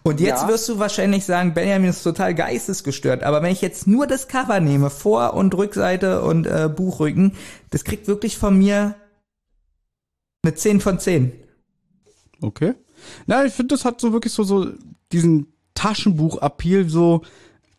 [0.04, 0.48] Und jetzt Ja.
[0.48, 3.24] wirst du wahrscheinlich sagen, Benjamin ist total geistesgestört.
[3.24, 7.34] Aber wenn ich jetzt nur das Cover nehme, Vor- und Rückseite und äh, Buchrücken,
[7.72, 8.96] das kriegt wirklich von mir
[10.44, 11.34] eine 10 von 10.
[12.42, 12.76] Okay.
[13.28, 14.68] Na, ich finde, das hat so wirklich so, so
[15.12, 17.24] diesen Taschenbuch-Appeal, so,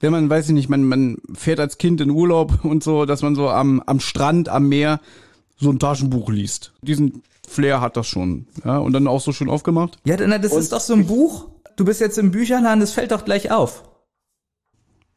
[0.00, 3.22] wenn man, weiß ich nicht, man, man fährt als Kind in Urlaub und so, dass
[3.22, 5.00] man so am, am Strand, am Meer
[5.58, 6.72] so ein Taschenbuch liest.
[6.82, 8.46] Diesen Flair hat das schon.
[8.64, 9.98] Ja, und dann auch so schön aufgemacht.
[10.04, 11.48] Ja, na, das ist doch so ein Buch.
[11.76, 13.84] Du bist jetzt im Bücherladen, das fällt doch gleich auf.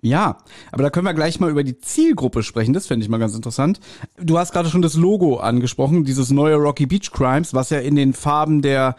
[0.02, 0.38] Ja,
[0.72, 2.74] aber da können wir gleich mal über die Zielgruppe sprechen.
[2.74, 3.82] Das fände ich mal ganz interessant.
[4.18, 7.96] Du hast gerade schon das Logo angesprochen, dieses neue Rocky Beach Crimes, was ja in
[7.96, 8.96] den Farben der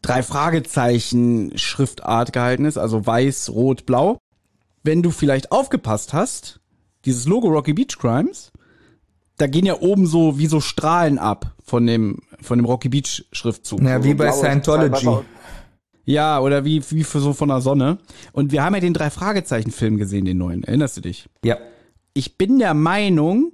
[0.00, 4.18] drei Fragezeichen Schriftart gehalten ist, also weiß, rot, blau.
[4.84, 6.60] Wenn du vielleicht aufgepasst hast,
[7.04, 8.52] dieses Logo Rocky Beach Crimes,
[9.38, 13.24] da gehen ja oben so wie so Strahlen ab von dem von dem Rocky Beach
[13.32, 13.82] Schriftzug.
[13.82, 15.08] Ja, wie bei Scientology.
[16.04, 17.98] Ja, oder wie, wie für so von der Sonne.
[18.32, 20.62] Und wir haben ja den drei Fragezeichen Film gesehen, den neuen.
[20.62, 21.28] Erinnerst du dich?
[21.42, 21.56] Ja.
[22.12, 23.52] Ich bin der Meinung,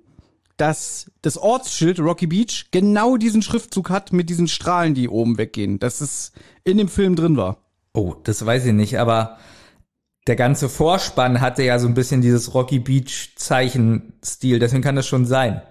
[0.57, 5.79] dass das Ortsschild Rocky Beach genau diesen Schriftzug hat mit diesen Strahlen, die oben weggehen.
[5.79, 6.33] Dass es
[6.65, 7.59] in dem Film drin war.
[7.95, 9.39] Oh, das weiß ich nicht, aber
[10.27, 15.07] der ganze Vorspann hatte ja so ein bisschen dieses Rocky Beach Zeichenstil, deswegen kann das
[15.07, 15.63] schon sein.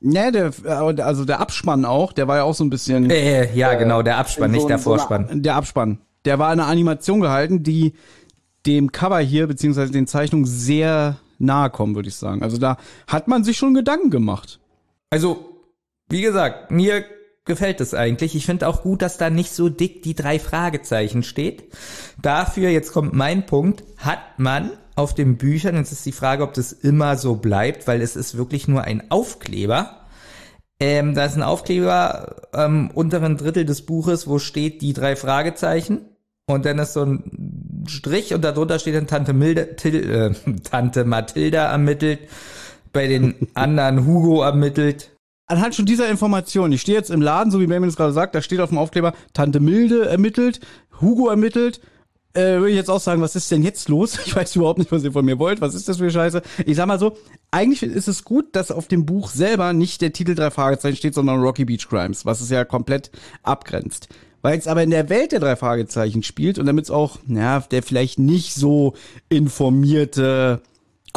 [0.00, 0.52] Ne, der,
[1.04, 4.18] also der Abspann auch, der war ja auch so ein bisschen Äh, ja, genau, der
[4.18, 5.42] Abspann, in nicht so- der so eine- Vorspann.
[5.42, 5.98] der Abspann.
[6.24, 7.94] Der war eine Animation gehalten, die
[8.66, 12.42] dem Cover hier, beziehungsweise den Zeichnungen sehr nahe kommen, würde ich sagen.
[12.42, 12.76] Also da
[13.08, 14.60] hat man sich schon Gedanken gemacht.
[15.10, 15.56] Also,
[16.08, 17.04] wie gesagt, mir
[17.48, 18.36] gefällt es eigentlich.
[18.36, 21.64] Ich finde auch gut, dass da nicht so dick die drei Fragezeichen steht.
[22.22, 25.74] Dafür, jetzt kommt mein Punkt, hat man auf den Büchern.
[25.74, 29.10] Jetzt ist die Frage, ob das immer so bleibt, weil es ist wirklich nur ein
[29.10, 30.06] Aufkleber.
[30.80, 36.02] Ähm, da ist ein Aufkleber am unteren Drittel des Buches, wo steht die drei Fragezeichen.
[36.46, 40.34] Und dann ist so ein Strich und darunter steht dann Tante, Milde, Til, äh,
[40.70, 42.20] Tante Mathilda ermittelt,
[42.92, 45.10] bei den anderen Hugo ermittelt.
[45.50, 48.34] Anhand schon dieser Information, ich stehe jetzt im Laden, so wie Benjamin es gerade sagt,
[48.34, 50.60] da steht auf dem Aufkleber Tante Milde ermittelt,
[51.00, 51.80] Hugo ermittelt.
[52.34, 54.18] Äh, würde ich jetzt auch sagen, was ist denn jetzt los?
[54.26, 55.62] Ich weiß überhaupt nicht, was ihr von mir wollt.
[55.62, 56.42] Was ist das für Scheiße?
[56.66, 57.16] Ich sag mal so,
[57.50, 61.14] eigentlich ist es gut, dass auf dem Buch selber nicht der Titel drei Fragezeichen steht,
[61.14, 63.10] sondern Rocky Beach Crimes, was es ja komplett
[63.42, 64.08] abgrenzt.
[64.42, 67.60] Weil es aber in der Welt der drei Fragezeichen spielt und damit es auch, ja,
[67.60, 68.92] der vielleicht nicht so
[69.30, 70.60] informierte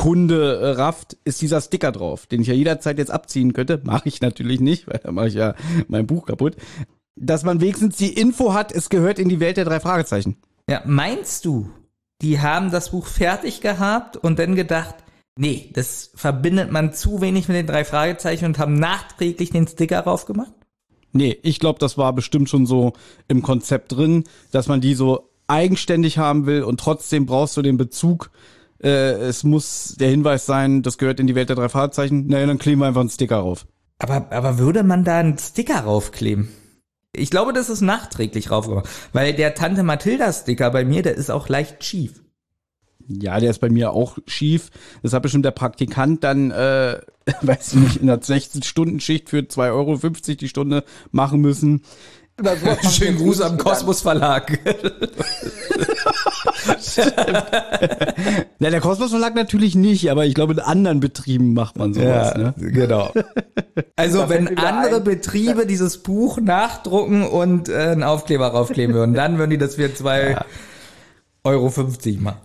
[0.01, 3.79] Kunde äh, rafft, ist dieser Sticker drauf, den ich ja jederzeit jetzt abziehen könnte.
[3.83, 5.53] Mache ich natürlich nicht, weil dann mache ich ja
[5.87, 6.55] mein Buch kaputt.
[7.15, 10.37] Dass man wenigstens die Info hat, es gehört in die Welt der drei Fragezeichen.
[10.67, 11.69] Ja, meinst du,
[12.23, 14.95] die haben das Buch fertig gehabt und dann gedacht,
[15.37, 20.01] nee, das verbindet man zu wenig mit den drei Fragezeichen und haben nachträglich den Sticker
[20.01, 20.53] drauf gemacht?
[21.11, 22.93] Nee, ich glaube, das war bestimmt schon so
[23.27, 27.77] im Konzept drin, dass man die so eigenständig haben will und trotzdem brauchst du den
[27.77, 28.31] Bezug.
[28.83, 32.27] Äh, es muss der Hinweis sein, das gehört in die Welt der drei Fahrzeichen.
[32.27, 33.67] Naja, dann kleben wir einfach einen Sticker rauf.
[33.99, 36.49] Aber, aber würde man da einen Sticker raufkleben?
[37.13, 38.89] Ich glaube, das ist nachträglich raufgekommen.
[39.13, 42.21] Weil der Tante Mathilda-Sticker bei mir, der ist auch leicht schief.
[43.07, 44.69] Ja, der ist bei mir auch schief.
[45.03, 46.99] Das hat bestimmt der Praktikant dann, äh,
[47.41, 51.83] weiß ich nicht, in der 16-Stunden-Schicht für 2,50 Euro die Stunde machen müssen.
[52.89, 54.57] Schönen Gruß am Kosmos Verlag.
[58.59, 62.33] Na, der Kosmos Verlag natürlich nicht, aber ich glaube, in anderen Betrieben macht man sowas.
[62.35, 62.53] Ja, ne?
[62.57, 63.11] genau.
[63.95, 69.51] Also wenn andere Betriebe dieses Buch nachdrucken und äh, einen Aufkleber raufkleben würden, dann würden
[69.51, 70.43] die das für 2,50
[71.43, 71.71] Euro
[72.19, 72.37] machen.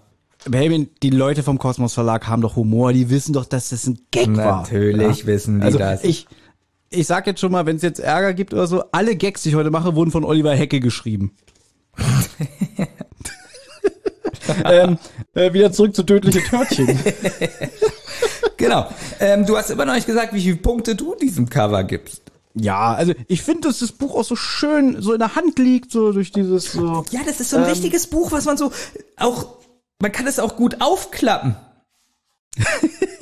[0.48, 3.98] Benjamin, die Leute vom Kosmos Verlag haben doch Humor, die wissen doch, dass das ein
[4.10, 4.62] Gag war.
[4.62, 5.26] Natürlich Ja?
[5.26, 6.04] wissen die Also das.
[6.04, 6.26] ich,
[6.90, 9.50] ich sag jetzt schon mal, wenn es jetzt Ärger gibt oder so, alle Gags, die
[9.50, 11.32] ich heute mache, wurden von Oliver Hecke geschrieben.
[14.64, 14.98] ähm,
[15.34, 16.98] äh, wieder zurück zu tödliche Törtchen.
[18.56, 18.88] genau.
[19.20, 22.22] Ähm, du hast immer noch nicht gesagt, wie viele Punkte du diesem Cover gibst.
[22.54, 25.92] ja, also ich finde, dass das Buch auch so schön so in der Hand liegt,
[25.92, 27.04] so durch dieses so.
[27.10, 28.72] Ja, das ist so ein richtiges Buch, was man so
[29.16, 29.58] auch,
[30.00, 31.56] man kann es auch gut aufklappen.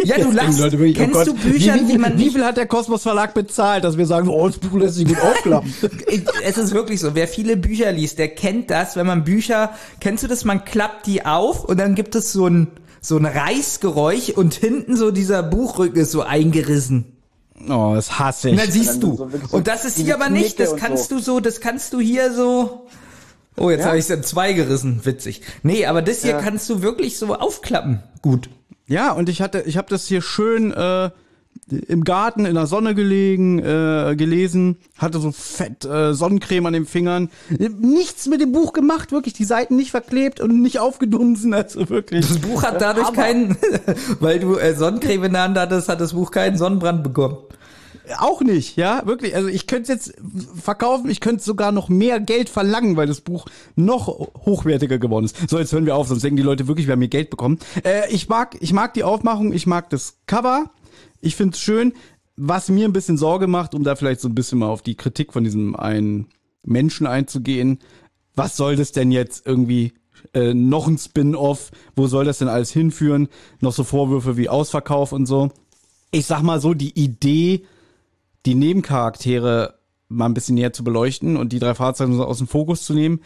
[0.04, 0.58] Ja, du lachst.
[0.60, 2.66] Leute wirklich, oh Kennst Gott, du Bücher, wie, wie, die man wie viel hat der
[2.66, 5.72] Kosmos Verlag bezahlt, dass wir sagen, oh, das Buch lässt sich gut aufklappen?
[6.44, 9.70] es ist wirklich so, wer viele Bücher liest, der kennt das, wenn man Bücher,
[10.00, 12.68] kennst du das, man klappt die auf und dann gibt es so ein,
[13.00, 17.06] so ein Reißgeräusch und hinten so dieser Buchrücken ist so eingerissen.
[17.68, 18.56] oh, das hasse ich.
[18.56, 19.16] Na, siehst du.
[19.16, 21.16] so Und das ist hier aber nicht, das kannst so.
[21.16, 22.86] du so, das kannst du hier so.
[23.56, 23.86] Oh, jetzt Ja.
[23.86, 25.42] habe ich es in zwei gerissen, witzig.
[25.62, 26.40] Nee, aber das hier Ja.
[26.40, 28.00] kannst du wirklich so aufklappen.
[28.20, 28.48] Gut.
[28.86, 31.10] Ja, und ich hatte, ich habe das hier schön äh,
[31.88, 36.84] im Garten in der Sonne gelegen, äh, gelesen, hatte so fett äh, Sonnencreme an den
[36.84, 37.30] Fingern.
[37.80, 42.26] Nichts mit dem Buch gemacht, wirklich die Seiten nicht verklebt und nicht aufgedunsen, also wirklich.
[42.26, 43.56] Das Buch hat dadurch Aber- keinen,
[44.20, 47.38] weil du äh, Sonnencreme in der Hand hattest, hat das Buch keinen Sonnenbrand bekommen.
[48.18, 49.34] Auch nicht, ja, wirklich.
[49.34, 50.22] Also ich könnte es jetzt
[50.60, 54.08] verkaufen, ich könnte sogar noch mehr Geld verlangen, weil das Buch noch
[54.44, 55.48] hochwertiger geworden ist.
[55.48, 57.58] So, jetzt hören wir auf, sonst denken die Leute wirklich, wir haben hier Geld bekommen.
[57.82, 60.70] Äh, ich mag, ich mag die Aufmachung, ich mag das Cover.
[61.20, 61.94] Ich find's schön.
[62.36, 64.96] Was mir ein bisschen Sorge macht, um da vielleicht so ein bisschen mal auf die
[64.96, 66.26] Kritik von diesem einen
[66.62, 67.78] Menschen einzugehen.
[68.34, 69.94] Was soll das denn jetzt irgendwie
[70.34, 71.70] äh, noch ein Spin-off?
[71.96, 73.28] Wo soll das denn alles hinführen?
[73.60, 75.50] Noch so Vorwürfe wie Ausverkauf und so.
[76.10, 77.64] Ich sag mal so, die Idee,
[78.46, 79.78] die Nebencharaktere
[80.08, 82.94] mal ein bisschen näher zu beleuchten und die drei Fahrzeuge so aus dem Fokus zu
[82.94, 83.20] nehmen,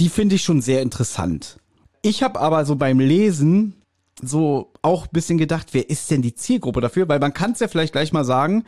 [0.00, 1.58] die finde ich schon sehr interessant.
[2.02, 3.74] Ich habe aber so beim Lesen
[4.20, 7.08] so auch ein bisschen gedacht, wer ist denn die Zielgruppe dafür?
[7.08, 8.64] Weil man kann es ja vielleicht gleich mal sagen,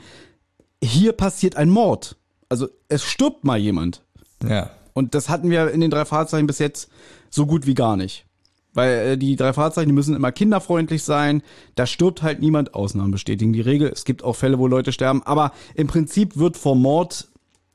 [0.82, 2.16] hier passiert ein Mord.
[2.48, 4.02] Also es stirbt mal jemand.
[4.46, 4.70] Ja.
[4.92, 6.88] Und das hatten wir in den drei Fahrzeichen bis jetzt
[7.30, 8.26] so gut wie gar nicht.
[8.74, 11.42] Weil äh, die drei Fahrzeichen, die müssen immer kinderfreundlich sein.
[11.74, 12.74] Da stirbt halt niemand.
[12.74, 13.88] Ausnahmen bestätigen die Regel.
[13.88, 15.22] Es gibt auch Fälle, wo Leute sterben.
[15.24, 17.28] Aber im Prinzip wird vor Mord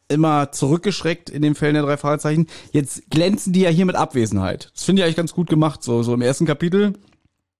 [0.09, 2.47] immer zurückgeschreckt in den Fällen der drei Fahrzeichen.
[2.71, 4.71] Jetzt glänzen die ja hier mit Abwesenheit.
[4.73, 5.83] Das finde ich eigentlich ganz gut gemacht.
[5.83, 6.93] So, so im ersten Kapitel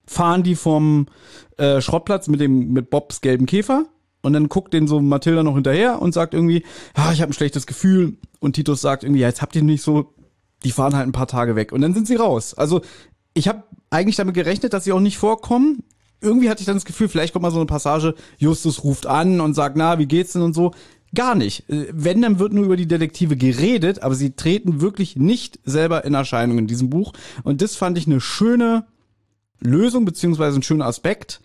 [0.06, 1.06] fahren die vom
[1.58, 3.86] äh, Schrottplatz mit dem mit Bobs gelben Käfer
[4.22, 6.64] und dann guckt den so Mathilda noch hinterher und sagt irgendwie,
[6.98, 9.84] ja, ich habe ein schlechtes Gefühl und Titus sagt irgendwie, ja, jetzt habt ihr nicht
[9.84, 10.14] so,
[10.64, 12.56] die fahren halt ein paar Tage weg und dann sind sie raus.
[12.56, 12.82] Also
[13.34, 15.84] ich habe eigentlich damit gerechnet, dass sie auch nicht vorkommen.
[16.22, 19.40] Irgendwie hatte ich dann das Gefühl, vielleicht kommt mal so eine Passage, Justus ruft an
[19.42, 20.72] und sagt, na, wie geht's denn und so.
[21.16, 21.68] Gar nicht.
[21.70, 26.04] Äh, Wenn, dann wird nur über die Detektive geredet, aber sie treten wirklich nicht selber
[26.06, 27.14] in Erscheinung in diesem Buch.
[27.44, 28.86] Und das fand ich eine schöne,
[29.62, 31.42] Lösung beziehungsweise ein schöner Aspekt,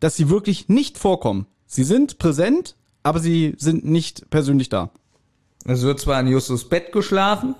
[0.00, 1.46] dass sie wirklich nicht vorkommen.
[1.66, 4.90] Sie sind präsent, aber sie sind nicht persönlich da.
[5.64, 7.54] Es wird zwar in Justus Bett geschlafen,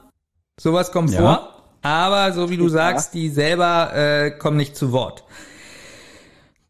[0.59, 1.21] sowas kommt Ja.
[1.21, 5.25] vor, aber so wie du sagst, die selber äh, kommen nicht zu Wort.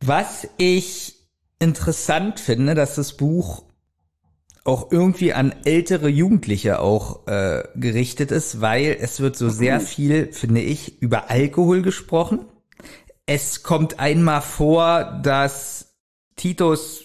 [0.01, 1.17] Was ich
[1.59, 3.65] interessant finde, dass das Buch
[4.65, 10.31] auch irgendwie an ältere Jugendliche auch äh, gerichtet ist, weil es wird so sehr viel,
[10.33, 12.41] finde ich, über Alkohol gesprochen.
[13.25, 15.95] Es kommt einmal vor, dass
[16.37, 17.05] Titus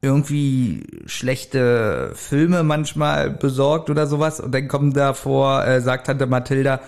[0.00, 6.80] irgendwie schlechte Filme manchmal besorgt oder sowas und dann kommt davor, äh, sagt Tante Mathilda,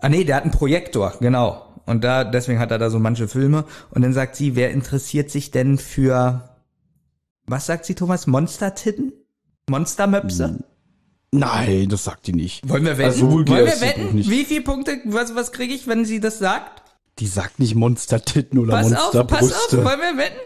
[0.00, 1.66] ah nee, der hat einen Projektor, genau.
[1.86, 3.64] Und da, deswegen hat er da so manche Filme.
[3.90, 6.50] Und dann sagt sie, wer interessiert sich denn für,
[7.46, 8.26] was sagt sie, Thomas?
[8.26, 9.12] Monstertitten?
[9.68, 10.64] Monstermöpse?
[11.32, 12.68] Nein, das sagt die nicht.
[12.68, 13.10] Wollen wir wetten?
[13.10, 14.14] Also Wollen wir wetten?
[14.14, 16.82] Wie viele Punkte, was, was kriege ich, wenn sie das sagt?
[17.18, 19.84] Die sagt nicht Monstertitten oder Pass auf, pass auf, Monsterbrüste.
[19.84, 20.36] wollen wir wetten?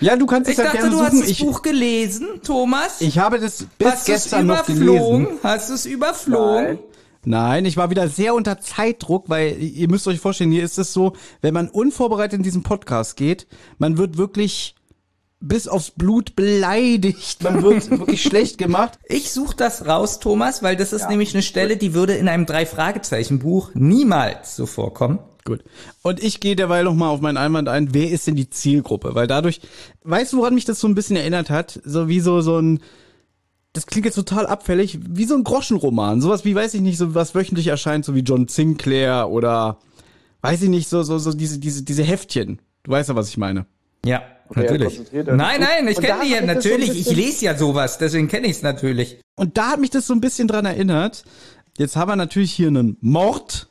[0.00, 3.00] Ja, du kannst Ich es ja dachte, du hast das Ich, Buch gelesen, Thomas.
[3.00, 5.24] ich habe das bis hast gestern noch überflogen?
[5.24, 5.40] gelesen.
[5.42, 6.64] Hast du es überflogen?
[6.64, 6.78] Nein,
[7.24, 11.12] ich war wieder sehr unter Zeitdruck, weil ihr müsst euch vorstellen, hier ist es so,
[11.40, 13.46] wenn man unvorbereitet in diesen Podcast geht,
[13.78, 14.74] man wird wirklich
[15.40, 18.98] bis aufs Blut beleidigt, man wird wirklich schlecht gemacht.
[19.06, 22.46] Ich suche das raus, Thomas, weil das ist nämlich eine Stelle, die würde in einem
[22.46, 25.18] Drei-Fragezeichen-Buch niemals so vorkommen.
[25.44, 25.64] Gut.
[26.02, 29.14] Und ich gehe derweil noch mal auf meinen Einwand ein, wer ist denn die Zielgruppe?
[29.14, 29.60] Weil dadurch,
[30.04, 31.80] weißt du, woran mich das so ein bisschen erinnert hat?
[31.84, 32.80] So wie so, so ein,
[33.72, 36.20] das klingt jetzt total abfällig, wie so ein Groschenroman.
[36.20, 39.78] Sowas wie, weiß ich nicht, so was wöchentlich erscheint, so wie John Sinclair oder,
[40.40, 42.60] weiß ich nicht, so, so, so diese, diese, diese Heftchen.
[42.82, 43.66] Du weißt ja, was ich meine.
[44.04, 44.22] Ja,
[44.54, 45.00] ja, natürlich.
[45.12, 46.98] Nein, nein, ich kenne die ja das so natürlich.
[46.98, 49.20] ich lese ja sowas, deswegen kenne ich es natürlich.
[49.36, 51.24] Und da hat mich das so ein bisschen dran erinnert.
[51.78, 53.68] Jetzt haben wir natürlich hier einen Mord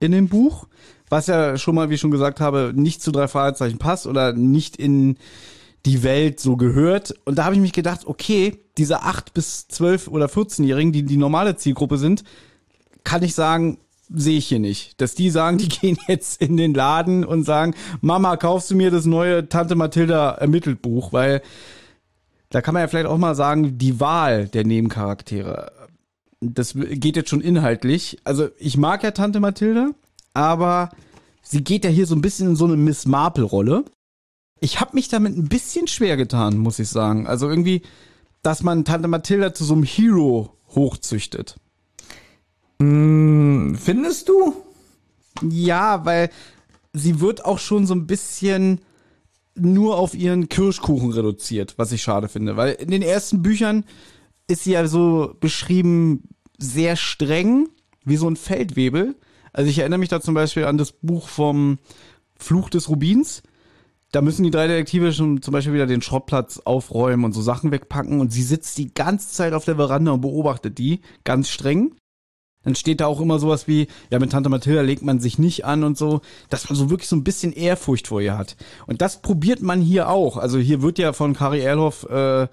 [0.00, 0.66] in dem Buch,
[1.10, 4.32] was ja schon mal, wie ich schon gesagt habe, nicht zu drei Fragezeichen passt oder
[4.32, 5.16] nicht in
[5.86, 7.14] die Welt so gehört.
[7.24, 11.16] Und da habe ich mich gedacht, okay, diese acht bis zwölf oder 14-Jährigen, die die
[11.16, 12.24] normale Zielgruppe sind,
[13.04, 13.78] kann ich sagen,
[14.14, 15.00] sehe ich hier nicht.
[15.00, 18.90] Dass die sagen, die gehen jetzt in den Laden und sagen, Mama, kaufst du mir
[18.90, 21.42] das neue Tante Mathilda ermittelt Buch, weil
[22.50, 25.72] da kann man ja vielleicht auch mal sagen, die Wahl der Nebencharaktere.
[26.40, 28.18] Das geht jetzt schon inhaltlich.
[28.24, 29.90] Also ich mag ja Tante Mathilda,
[30.34, 30.90] aber
[31.42, 33.84] sie geht ja hier so ein bisschen in so eine Miss Marple-Rolle.
[34.62, 37.26] Ich habe mich damit ein bisschen schwer getan, muss ich sagen.
[37.26, 37.82] Also irgendwie,
[38.42, 41.56] dass man Tante Mathilda zu so einem Hero hochzüchtet.
[42.78, 44.54] Findest du?
[45.42, 46.30] Ja, weil
[46.92, 48.80] sie wird auch schon so ein bisschen
[49.56, 52.56] nur auf ihren Kirschkuchen reduziert, was ich schade finde.
[52.56, 53.84] Weil in den ersten Büchern
[54.46, 57.68] ist sie ja so beschrieben sehr streng,
[58.04, 59.16] wie so ein Feldwebel.
[59.52, 61.80] Also ich erinnere mich da zum Beispiel an das Buch vom
[62.36, 63.42] Fluch des Rubins.
[64.12, 67.70] Da müssen die drei Detektive schon zum Beispiel wieder den Schrottplatz aufräumen und so Sachen
[67.70, 71.94] wegpacken und sie sitzt die ganze Zeit auf der Veranda und beobachtet die, ganz streng.
[72.62, 75.64] Dann steht da auch immer sowas wie, ja, mit Tante Mathilda legt man sich nicht
[75.64, 76.20] an und so,
[76.50, 78.56] dass man so wirklich so ein bisschen Ehrfurcht vor ihr hat.
[78.86, 80.36] Und das probiert man hier auch.
[80.36, 82.48] Also hier wird ja von Kari Erlhoff äh,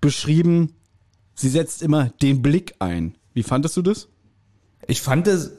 [0.00, 0.74] beschrieben,
[1.34, 3.14] sie setzt immer den Blick ein.
[3.32, 4.08] Wie fandest du das?
[4.88, 5.52] Ich fand es,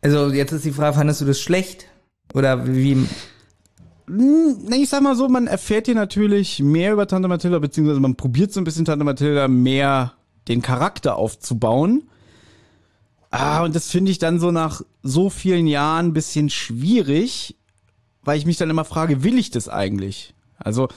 [0.00, 1.86] also jetzt ist die Frage, fandest du das schlecht?
[2.32, 3.06] Oder wie,
[4.06, 8.52] ich sag mal so, man erfährt hier natürlich mehr über Tante Mathilda, beziehungsweise man probiert
[8.52, 10.12] so ein bisschen Tante Mathilda mehr
[10.48, 12.02] den Charakter aufzubauen.
[13.30, 17.56] Ah, und das finde ich dann so nach so vielen Jahren ein bisschen schwierig,
[18.22, 20.34] weil ich mich dann immer frage, will ich das eigentlich?
[20.56, 20.88] Also,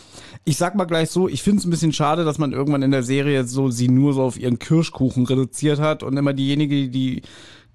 [0.46, 2.92] ich sag mal gleich so, ich finde es ein bisschen schade, dass man irgendwann in
[2.92, 7.24] der Serie so sie nur so auf ihren Kirschkuchen reduziert hat und immer diejenige, die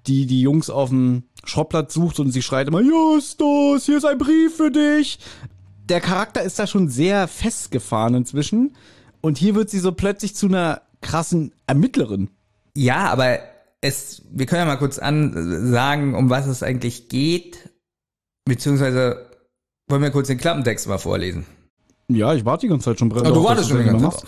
[0.07, 4.17] die die Jungs auf dem Schrottplatz sucht und sie schreit immer, Justus, hier ist ein
[4.17, 5.19] Brief für dich.
[5.89, 8.75] Der Charakter ist da schon sehr festgefahren inzwischen
[9.21, 12.29] und hier wird sie so plötzlich zu einer krassen Ermittlerin.
[12.75, 13.39] ja, aber
[13.81, 17.69] es, wir können ja mal kurz an sagen, um was es eigentlich geht,
[18.45, 19.29] beziehungsweise
[19.89, 21.45] wollen wir kurz den Klappentext mal vorlesen.
[22.07, 23.27] Ja, ich warte die ganze Zeit schon brennend.
[23.27, 24.25] Ah, du wartest schon die ganze machst.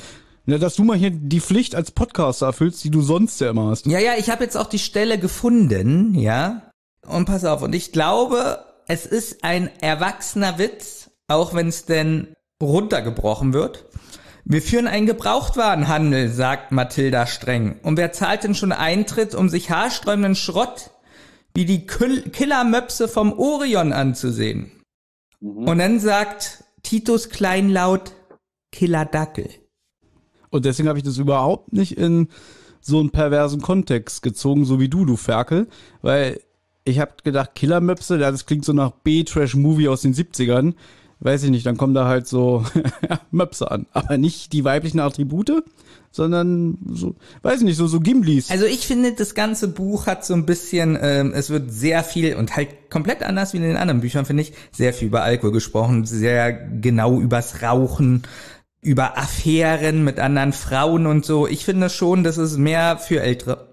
[0.48, 3.70] Ja, dass du mal hier die Pflicht als Podcaster erfüllst, die du sonst ja immer
[3.70, 3.88] hast.
[3.88, 6.70] Ja, ja, ich habe jetzt auch die Stelle gefunden, ja.
[7.08, 12.34] Und pass auf, und ich glaube, es ist ein erwachsener Witz, auch wenn es denn
[12.62, 13.86] runtergebrochen wird.
[14.44, 17.80] Wir führen einen Gebrauchtwarenhandel, sagt Mathilda streng.
[17.82, 20.92] Und wer zahlt denn schon Eintritt, um sich haarsträubenden Schrott
[21.56, 24.72] wie die Kill- Killermöpse vom Orion anzusehen?
[25.40, 28.12] Und dann sagt Titus kleinlaut
[28.72, 29.50] Killerdackel.
[30.56, 32.30] Und deswegen habe ich das überhaupt nicht in
[32.80, 35.68] so einen perversen Kontext gezogen, so wie du, du Ferkel.
[36.02, 36.40] Weil
[36.86, 40.76] Ich habe gedacht, Killermöpse, das klingt so nach B-Trash-Movie aus den 70ern.
[41.20, 42.64] Weiß ich nicht, dann kommen da halt so
[43.32, 43.88] Möpse an.
[43.92, 45.64] Aber nicht die weiblichen Attribute,
[46.12, 48.52] sondern so, weiß ich nicht, so, so Gimblis.
[48.52, 52.36] Also ich finde, das ganze Buch hat so ein bisschen, ähm, es wird sehr viel
[52.36, 55.52] und halt komplett anders wie in den anderen Büchern, finde ich, sehr viel über Alkohol
[55.52, 58.24] gesprochen, sehr genau übers Rauchen,
[58.86, 61.48] über Affären mit anderen Frauen und so.
[61.48, 63.68] Ich finde schon, das ist mehr für Ältere.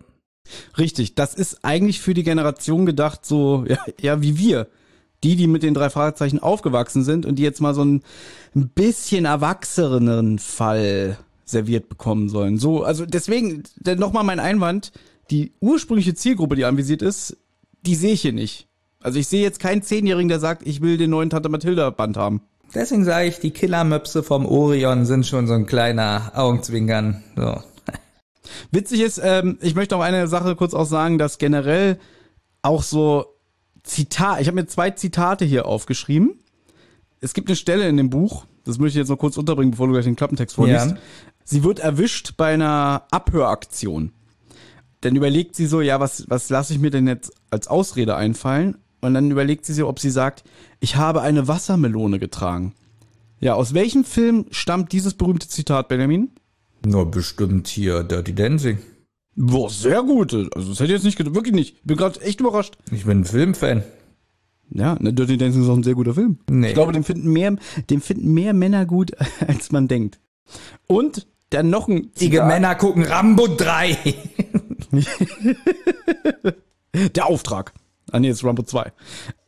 [0.78, 4.68] Richtig, das ist eigentlich für die Generation gedacht, so ja, ja wie wir.
[5.22, 8.02] Die, die mit den drei Fragezeichen aufgewachsen sind und die jetzt mal so ein
[8.54, 12.58] bisschen erwachseneren Fall serviert bekommen sollen.
[12.58, 14.90] So, also deswegen nochmal mein Einwand,
[15.30, 17.36] die ursprüngliche Zielgruppe, die anvisiert ist,
[17.86, 18.66] die sehe ich hier nicht.
[19.00, 22.16] Also ich sehe jetzt keinen Zehnjährigen, der sagt, ich will den neuen Tante Mathilda Band
[22.16, 22.42] haben.
[22.74, 27.22] Deswegen sage ich, die Killermöpse vom Orion sind schon so ein kleiner Augenzwinkern.
[27.36, 27.62] So.
[28.70, 31.98] Witzig ist, ähm, ich möchte auch eine Sache kurz auch sagen, dass generell
[32.62, 33.26] auch so
[33.82, 36.38] Zitat, ich habe mir zwei Zitate hier aufgeschrieben.
[37.20, 39.86] Es gibt eine Stelle in dem Buch, das möchte ich jetzt noch kurz unterbringen, bevor
[39.86, 40.92] du gleich den Klappentext vorliest.
[40.92, 40.96] Ja.
[41.44, 44.12] Sie wird erwischt bei einer Abhöraktion.
[45.00, 48.78] Dann überlegt sie so, ja, was, was lasse ich mir denn jetzt als Ausrede einfallen?
[49.02, 50.44] Und dann überlegt sie sich, ob sie sagt,
[50.80, 52.72] ich habe eine Wassermelone getragen.
[53.40, 56.30] Ja, aus welchem Film stammt dieses berühmte Zitat, Benjamin?
[56.86, 58.78] Nur bestimmt hier Dirty Dancing.
[59.34, 60.32] Boah, sehr gut.
[60.54, 61.34] Also das hätte ich jetzt nicht gedacht.
[61.34, 61.76] Wirklich nicht.
[61.78, 62.78] Ich bin gerade echt überrascht.
[62.92, 63.82] Ich bin ein Filmfan.
[64.70, 66.38] Ja, ne, Dirty Dancing ist auch ein sehr guter Film.
[66.48, 66.68] Nee.
[66.68, 67.56] Ich glaube, den finden mehr,
[67.90, 69.12] den finden mehr Männer gut,
[69.46, 70.20] als man denkt.
[70.86, 72.46] Und dann noch ein Zitat.
[72.46, 73.98] Männer gucken Rambo 3.
[77.14, 77.72] Der Auftrag.
[78.12, 78.92] Ah nee, ist Rambo 2.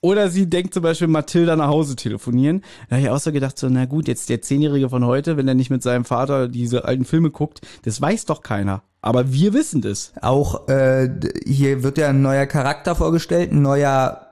[0.00, 2.62] Oder sie denkt zum Beispiel Mathilda nach Hause telefonieren.
[2.88, 5.46] Da habe ich auch so gedacht, so, na gut, jetzt der Zehnjährige von heute, wenn
[5.46, 8.82] er nicht mit seinem Vater diese alten Filme guckt, das weiß doch keiner.
[9.02, 10.14] Aber wir wissen das.
[10.22, 11.10] Auch äh,
[11.46, 14.28] hier wird ja ein neuer Charakter vorgestellt, ein neuer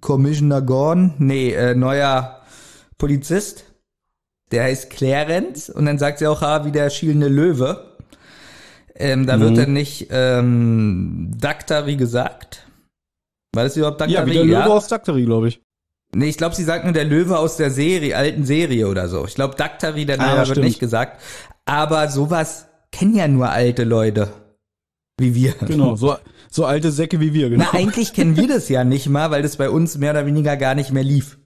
[0.00, 2.40] Commissioner Gordon, nee, äh, neuer
[2.98, 3.64] Polizist.
[4.50, 7.94] Der heißt Clarence und dann sagt sie auch, ah, wie der schielende Löwe.
[8.96, 9.40] Ähm, da mhm.
[9.42, 12.63] wird dann nicht ähm, Daktari gesagt.
[13.54, 14.14] War das überhaupt Daktari?
[14.14, 14.66] Ja, wie der Löwe ja?
[14.66, 15.60] aus Daktari, glaube ich.
[16.14, 19.26] Nee, ich glaube, sie sagt nur der Löwe aus der Serie, alten Serie oder so.
[19.26, 21.20] Ich glaube, Daktari, der ah, Name ah, ja, wird nicht gesagt.
[21.64, 24.28] Aber sowas kennen ja nur alte Leute.
[25.18, 25.52] Wie wir.
[25.66, 26.16] Genau, so,
[26.50, 27.64] so alte Säcke wie wir, genau.
[27.72, 30.56] Na, eigentlich kennen wir das ja nicht mal, weil das bei uns mehr oder weniger
[30.56, 31.38] gar nicht mehr lief.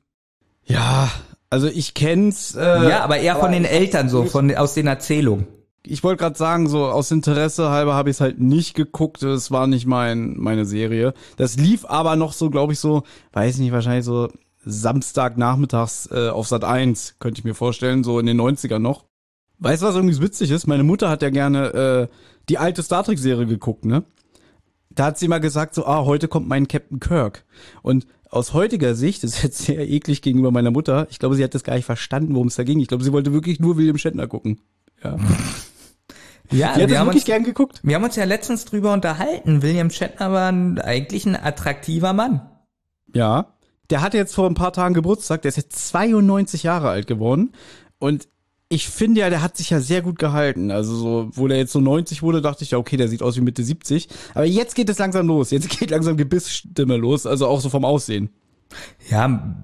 [0.64, 1.10] Ja,
[1.50, 2.54] also ich kenn's.
[2.54, 5.46] Äh, ja, aber eher aber von den Eltern so, von aus den Erzählungen.
[5.90, 9.22] Ich wollte gerade sagen, so aus Interesse halber habe ich es halt nicht geguckt.
[9.22, 11.14] Es war nicht mein meine Serie.
[11.36, 14.28] Das lief aber noch so, glaube ich, so, weiß nicht, wahrscheinlich so
[14.64, 19.04] Samstagnachmittags äh, auf Sat 1, könnte ich mir vorstellen, so in den 90ern noch.
[19.60, 20.66] Weißt du, was irgendwie witzig ist?
[20.66, 22.14] Meine Mutter hat ja gerne äh,
[22.48, 24.04] die alte Star Trek-Serie geguckt, ne?
[24.90, 27.44] Da hat sie immer gesagt, so, ah, heute kommt mein Captain Kirk.
[27.82, 31.44] Und aus heutiger Sicht, das ist jetzt sehr eklig gegenüber meiner Mutter, ich glaube, sie
[31.44, 32.78] hat das gar nicht verstanden, worum es da ging.
[32.80, 34.60] Ich glaube, sie wollte wirklich nur William Shatner gucken.
[35.02, 35.16] Ja.
[36.50, 37.80] Ja, die hat wir haben wirklich uns, gern geguckt.
[37.82, 39.62] Wir haben uns ja letztens drüber unterhalten.
[39.62, 42.48] William Shatner war ein, eigentlich ein attraktiver Mann.
[43.14, 43.54] Ja.
[43.90, 47.52] Der hatte jetzt vor ein paar Tagen Geburtstag, der ist jetzt 92 Jahre alt geworden.
[47.98, 48.28] Und
[48.68, 50.70] ich finde ja, der hat sich ja sehr gut gehalten.
[50.70, 53.36] Also so, wo der jetzt so 90 wurde, dachte ich ja, okay, der sieht aus
[53.36, 54.08] wie Mitte 70.
[54.34, 55.50] Aber jetzt geht es langsam los.
[55.50, 58.30] Jetzt geht langsam Gebissstimme los, also auch so vom Aussehen.
[59.10, 59.56] Ja,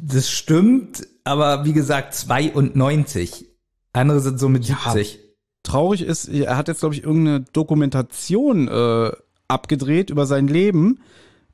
[0.00, 3.46] das stimmt, aber wie gesagt, 92.
[3.92, 5.14] Andere sind so mit 70.
[5.14, 5.20] Ja,
[5.66, 9.10] traurig ist, er hat jetzt, glaube ich, irgendeine Dokumentation äh,
[9.48, 11.00] abgedreht über sein Leben.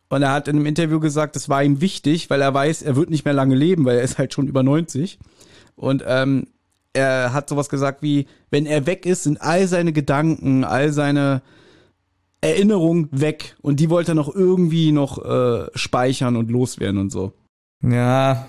[0.09, 2.97] Und er hat in einem Interview gesagt, das war ihm wichtig, weil er weiß, er
[2.97, 5.19] wird nicht mehr lange leben, weil er ist halt schon über 90.
[5.75, 6.49] Und ähm,
[6.93, 11.43] er hat sowas gesagt wie, wenn er weg ist, sind all seine Gedanken, all seine
[12.43, 17.33] Erinnerungen weg und die wollte er noch irgendwie noch äh, speichern und loswerden und so.
[17.83, 18.49] Ja,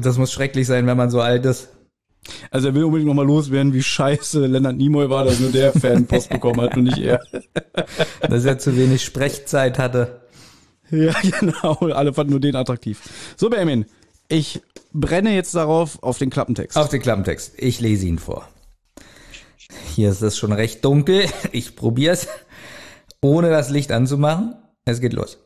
[0.00, 1.68] das muss schrecklich sein, wenn man so alt ist.
[2.50, 6.30] Also er will unbedingt nochmal loswerden, wie scheiße Leonard Nimoy war, dass nur der Fanpost
[6.30, 7.20] bekommen hat und nicht er.
[8.28, 10.20] dass er zu wenig Sprechzeit hatte.
[10.90, 11.74] Ja, genau.
[11.92, 13.00] Alle fanden nur den attraktiv.
[13.36, 13.86] So, Benjamin,
[14.28, 14.62] ich
[14.92, 16.76] brenne jetzt darauf auf den Klappentext.
[16.76, 17.54] Auf den Klappentext.
[17.56, 18.48] Ich lese ihn vor.
[19.94, 21.26] Hier ist es schon recht dunkel.
[21.52, 22.28] Ich probiere es,
[23.20, 24.54] ohne das Licht anzumachen.
[24.84, 25.38] Es geht los.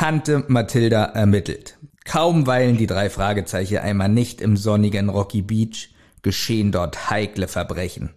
[0.00, 1.76] Tante Mathilda ermittelt.
[2.06, 5.90] Kaum weilen die drei Fragezeichen einmal nicht im sonnigen Rocky Beach,
[6.22, 8.08] geschehen dort heikle Verbrechen.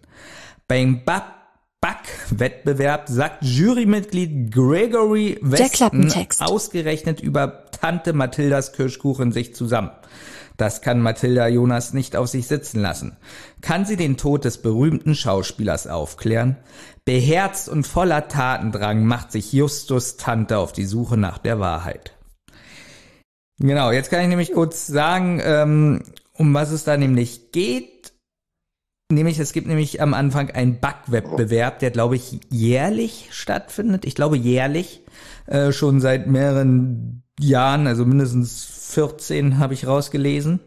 [0.66, 1.34] Beim Bab
[1.82, 9.90] Backwettbewerb sagt Jurymitglied Gregory Weston ausgerechnet über Tante Mathildas Kirschkuchen sich zusammen.
[10.56, 13.16] Das kann Mathilda Jonas nicht auf sich sitzen lassen.
[13.60, 16.56] Kann sie den Tod des berühmten Schauspielers aufklären?
[17.04, 22.16] Beherzt und voller Tatendrang macht sich Justus Tante auf die Suche nach der Wahrheit.
[23.58, 26.02] Genau, jetzt kann ich nämlich kurz sagen, ähm,
[26.32, 28.12] um was es da nämlich geht.
[29.12, 34.04] Nämlich, es gibt nämlich am Anfang einen Backwettbewerb, der, glaube ich, jährlich stattfindet.
[34.06, 35.02] Ich glaube, jährlich.
[35.46, 40.60] Äh, schon seit mehreren Jahren, also mindestens 14 habe ich rausgelesen.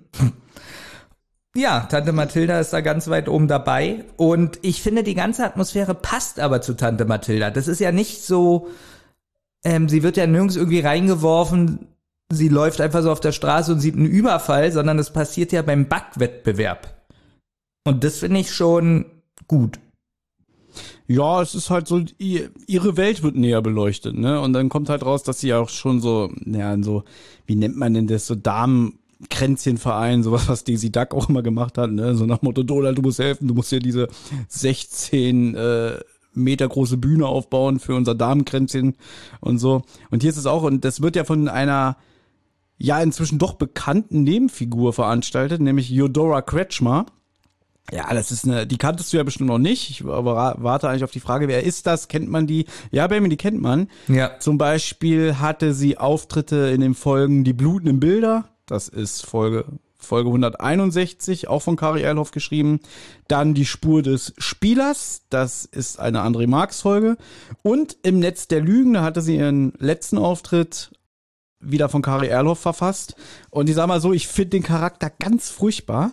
[1.55, 4.05] Ja, Tante Mathilda ist da ganz weit oben dabei.
[4.15, 7.49] Und ich finde, die ganze Atmosphäre passt aber zu Tante Mathilda.
[7.49, 8.67] Das ist ja nicht so,
[9.63, 11.87] ähm, sie wird ja nirgends irgendwie reingeworfen,
[12.31, 15.63] sie läuft einfach so auf der Straße und sieht einen Überfall, sondern das passiert ja
[15.63, 16.95] beim Backwettbewerb.
[17.85, 19.05] Und das finde ich schon
[19.47, 19.79] gut.
[21.07, 24.41] Ja, es ist halt so, ihr- ihre Welt wird näher beleuchtet, ne?
[24.41, 27.03] Und dann kommt halt raus, dass sie auch schon so, ja, so,
[27.45, 31.91] wie nennt man denn das, so Damenkränzchenverein, sowas, was Daisy Duck auch immer gemacht hat,
[31.91, 32.15] ne?
[32.15, 34.07] So nach Motto, Donald, du musst helfen, du musst hier diese
[34.49, 35.99] 16 äh,
[36.33, 38.95] Meter große Bühne aufbauen für unser Damenkränzchen
[39.39, 39.81] und so.
[40.11, 41.97] Und hier ist es auch, und das wird ja von einer
[42.77, 47.07] ja inzwischen doch bekannten Nebenfigur veranstaltet, nämlich Eudora Kretschmer.
[47.91, 49.89] Ja, das ist eine, die kanntest du ja bestimmt noch nicht.
[49.89, 52.09] Ich aber warte eigentlich auf die Frage, wer ist das?
[52.09, 52.65] Kennt man die?
[52.91, 53.87] Ja, Benjamin, die kennt man.
[54.07, 54.37] Ja.
[54.39, 58.49] Zum Beispiel hatte sie Auftritte in den Folgen Die blutenden Bilder.
[58.65, 59.63] Das ist Folge,
[59.97, 62.81] Folge 161, auch von Kari Erlhoff geschrieben.
[63.29, 65.21] Dann Die Spur des Spielers.
[65.29, 67.15] Das ist eine André Marx Folge.
[67.61, 70.91] Und im Netz der Lügen, da hatte sie ihren letzten Auftritt
[71.61, 73.15] wieder von Kari Erlhoff verfasst.
[73.49, 76.11] Und ich sag mal so, ich finde den Charakter ganz furchtbar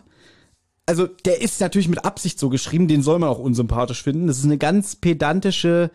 [0.86, 4.26] also der ist natürlich mit Absicht so geschrieben, den soll man auch unsympathisch finden.
[4.26, 5.90] Das ist eine ganz pedantische,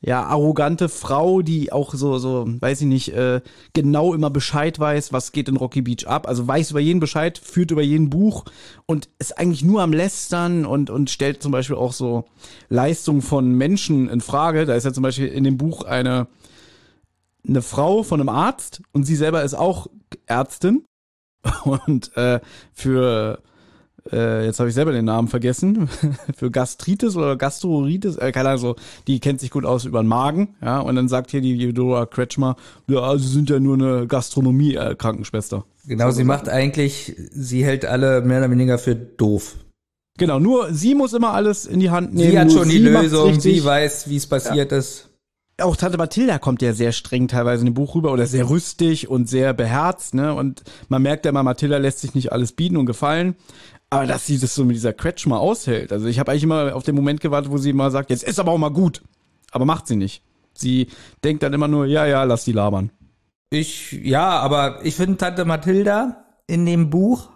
[0.00, 3.40] ja, arrogante Frau, die auch so, so, weiß ich nicht, äh,
[3.72, 6.28] genau immer Bescheid weiß, was geht in Rocky Beach ab.
[6.28, 8.44] Also weiß über jeden Bescheid, führt über jeden Buch
[8.84, 12.26] und ist eigentlich nur am Lästern und, und stellt zum Beispiel auch so
[12.68, 14.66] Leistungen von Menschen in Frage.
[14.66, 16.26] Da ist ja zum Beispiel in dem Buch eine,
[17.48, 19.86] eine Frau von einem Arzt und sie selber ist auch
[20.26, 20.84] Ärztin.
[21.64, 22.40] Und äh,
[22.72, 23.42] für
[24.12, 25.88] äh, jetzt habe ich selber den Namen vergessen,
[26.36, 28.76] für Gastritis oder Gastroritis, äh, keine Ahnung, so,
[29.06, 32.06] die kennt sich gut aus über den Magen, ja, und dann sagt hier die Eudora
[32.06, 35.64] Kretschmer, ja, sie sind ja nur eine Gastronomie-Krankenschwester.
[35.86, 39.56] Genau, sie macht eigentlich, sie hält alle mehr oder weniger für doof.
[40.16, 42.30] Genau, nur sie muss immer alles in die Hand nehmen.
[42.30, 45.10] Sie hat schon die Lösung, sie weiß, wie es passiert ist.
[45.60, 49.08] auch Tante Mathilda kommt ja sehr streng teilweise in dem Buch rüber oder sehr rüstig
[49.08, 50.32] und sehr beherzt, ne?
[50.32, 53.34] Und man merkt ja mal, Mathilda lässt sich nicht alles bieten und gefallen.
[53.94, 55.92] Aber dass sie das so mit dieser Kretschmer aushält.
[55.92, 58.38] Also ich habe eigentlich immer auf den Moment gewartet, wo sie mal sagt, jetzt ist
[58.38, 59.02] aber auch mal gut.
[59.50, 60.22] Aber macht sie nicht.
[60.54, 60.88] Sie
[61.22, 62.90] denkt dann immer nur, ja, ja, lass die labern.
[63.50, 67.30] Ich, ja, aber ich finde Tante Mathilda in dem Buch,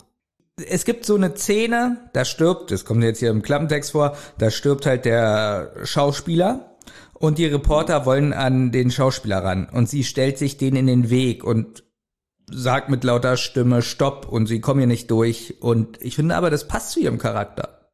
[0.66, 4.50] es gibt so eine Szene, da stirbt, das kommt jetzt hier im Klappentext vor, da
[4.50, 6.76] stirbt halt der Schauspieler
[7.14, 11.10] und die Reporter wollen an den Schauspieler ran und sie stellt sich den in den
[11.10, 11.84] Weg und
[12.50, 15.56] sagt mit lauter Stimme Stopp und sie kommen hier nicht durch.
[15.60, 17.90] Und ich finde aber, das passt zu ihrem Charakter.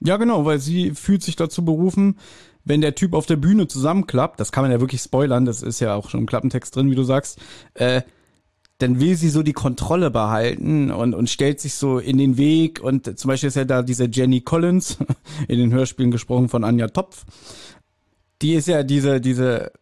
[0.00, 2.18] Ja, genau, weil sie fühlt sich dazu berufen,
[2.64, 5.80] wenn der Typ auf der Bühne zusammenklappt, das kann man ja wirklich spoilern, das ist
[5.80, 7.38] ja auch schon im Klappentext drin, wie du sagst,
[7.74, 8.02] äh,
[8.78, 12.82] dann will sie so die Kontrolle behalten und, und stellt sich so in den Weg.
[12.82, 14.98] Und zum Beispiel ist ja da diese Jenny Collins,
[15.48, 17.24] in den Hörspielen gesprochen von Anja Topf,
[18.42, 19.72] die ist ja diese, diese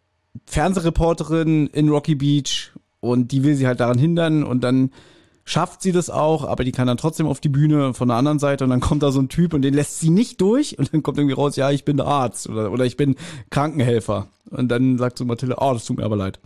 [0.46, 2.71] Fernsehreporterin in Rocky Beach
[3.02, 4.92] und die will sie halt daran hindern und dann
[5.44, 8.38] schafft sie das auch, aber die kann dann trotzdem auf die Bühne von der anderen
[8.38, 10.94] Seite und dann kommt da so ein Typ und den lässt sie nicht durch und
[10.94, 13.16] dann kommt irgendwie raus, ja, ich bin der Arzt oder, oder ich bin
[13.50, 14.28] Krankenhelfer.
[14.50, 16.38] Und dann sagt so Mathilde, oh, das tut mir aber leid.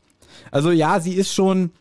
[0.50, 1.72] Also ja, sie ist schon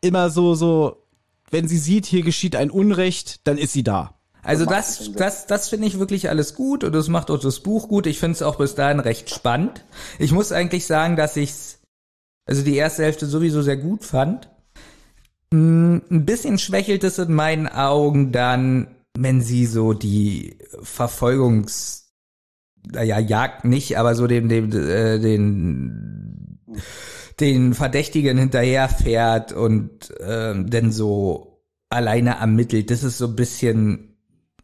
[0.00, 1.04] immer so, so,
[1.50, 4.16] wenn sie sieht, hier geschieht ein Unrecht, dann ist sie da.
[4.42, 7.86] Also das, das, das finde ich wirklich alles gut und das macht auch das Buch
[7.88, 8.06] gut.
[8.06, 9.84] Ich finde es auch bis dahin recht spannend.
[10.18, 11.79] Ich muss eigentlich sagen, dass ich's,
[12.50, 14.50] also die erste Hälfte sowieso sehr gut fand.
[15.52, 22.12] Mm, Ein bisschen schwächelt es in meinen Augen dann, wenn sie so die Verfolgungs,
[22.92, 26.58] naja, Jagd nicht, aber so dem, dem, äh, den,
[27.38, 32.90] den Verdächtigen hinterherfährt und ähm, dann so alleine ermittelt.
[32.90, 34.16] Das ist so ein bisschen,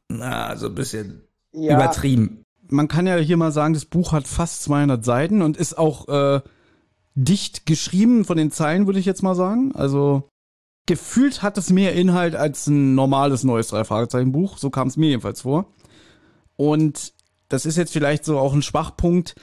[0.09, 1.23] na, so ein bisschen
[1.53, 2.43] übertrieben.
[2.69, 6.09] Man kann ja hier mal sagen, das Buch hat fast 200 Seiten und ist auch
[6.09, 6.41] äh,
[7.17, 9.75] dicht geschrieben von den Zeilen, würde ich jetzt mal sagen.
[9.75, 10.29] Also
[10.87, 14.59] gefühlt hat es mehr Inhalt als ein normales neues drei Fragezeichen Buch.
[14.59, 15.73] So kam es mir jedenfalls vor.
[16.57, 17.13] Und
[17.49, 19.35] das ist jetzt vielleicht so auch ein Schwachpunkt,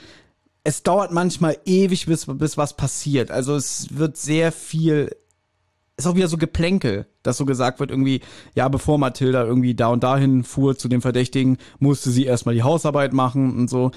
[0.64, 3.30] es dauert manchmal ewig, bis, bis was passiert.
[3.30, 5.14] Also es wird sehr viel,
[5.96, 8.22] ist auch wieder so Geplänkel, dass so gesagt wird, irgendwie,
[8.54, 12.62] ja, bevor Mathilda irgendwie da und dahin fuhr zu dem Verdächtigen, musste sie erstmal die
[12.62, 13.90] Hausarbeit machen und so.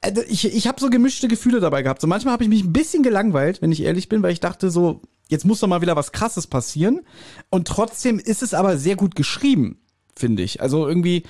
[0.00, 2.00] Also ich, ich habe so gemischte Gefühle dabei gehabt.
[2.00, 4.70] So manchmal habe ich mich ein bisschen gelangweilt, wenn ich ehrlich bin, weil ich dachte
[4.70, 7.02] so, jetzt muss doch mal wieder was Krasses passieren.
[7.50, 9.78] Und trotzdem ist es aber sehr gut geschrieben,
[10.16, 10.62] finde ich.
[10.62, 11.24] Also irgendwie,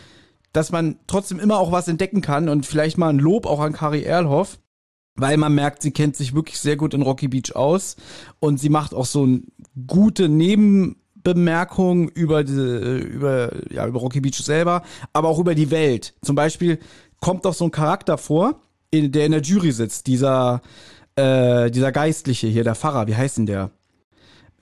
[0.52, 3.72] dass man trotzdem immer auch was entdecken kann und vielleicht mal ein Lob auch an
[3.72, 4.58] Kari Erlhoff,
[5.16, 7.96] weil man merkt, sie kennt sich wirklich sehr gut in Rocky Beach aus
[8.38, 9.28] und sie macht auch so
[9.86, 16.14] gute Nebenbemerkungen über diese, über, ja, über Rocky Beach selber, aber auch über die Welt.
[16.22, 16.78] Zum Beispiel
[17.20, 18.60] kommt doch so ein Charakter vor,
[18.90, 20.62] in, der in der Jury sitzt, dieser,
[21.16, 23.70] äh, dieser Geistliche hier, der Pfarrer, wie heißt denn der?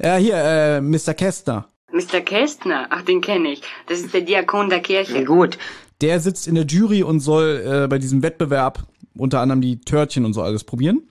[0.00, 1.14] Ja, hier, äh, Mr.
[1.14, 1.66] Kästner.
[1.90, 2.20] Mr.
[2.20, 3.62] Kästner, ach, den kenne ich.
[3.86, 5.24] Das ist der Diakon der Kirche.
[5.24, 5.58] Gut.
[6.00, 8.84] Der sitzt in der Jury und soll äh, bei diesem Wettbewerb
[9.16, 11.08] unter anderem die Törtchen und so alles probieren.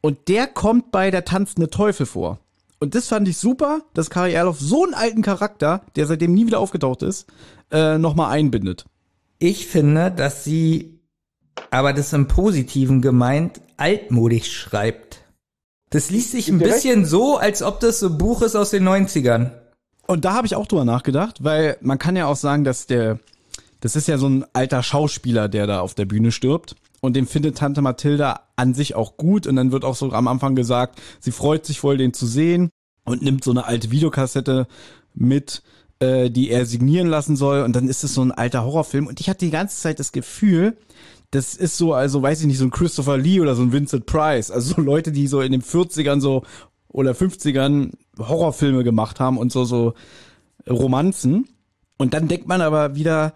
[0.00, 2.38] Und der kommt bei der tanzende Teufel vor.
[2.80, 6.46] Und das fand ich super, dass Kari Erloff so einen alten Charakter, der seitdem nie
[6.46, 7.26] wieder aufgetaucht ist,
[7.70, 8.84] äh, nochmal einbindet.
[9.46, 11.00] Ich finde, dass sie,
[11.70, 15.20] aber das im Positiven gemeint, altmodisch schreibt.
[15.90, 18.88] Das liest sich ein bisschen so, als ob das so ein Buch ist aus den
[18.88, 19.50] 90ern.
[20.06, 23.18] Und da habe ich auch drüber nachgedacht, weil man kann ja auch sagen, dass der,
[23.80, 26.74] das ist ja so ein alter Schauspieler, der da auf der Bühne stirbt.
[27.02, 29.46] Und den findet Tante Mathilda an sich auch gut.
[29.46, 32.70] Und dann wird auch so am Anfang gesagt, sie freut sich voll, den zu sehen
[33.04, 34.66] und nimmt so eine alte Videokassette
[35.12, 35.62] mit,
[36.00, 37.62] äh, die er signieren lassen soll.
[37.62, 39.06] Und dann ist es so ein alter Horrorfilm.
[39.06, 40.76] Und ich hatte die ganze Zeit das Gefühl,
[41.30, 44.06] das ist so, also weiß ich nicht, so ein Christopher Lee oder so ein Vincent
[44.06, 44.50] Price.
[44.50, 46.42] Also so Leute, die so in den 40ern so
[46.88, 49.94] oder 50ern Horrorfilme gemacht haben und so, so
[50.68, 51.48] Romanzen.
[51.96, 53.34] Und dann denkt man aber wieder,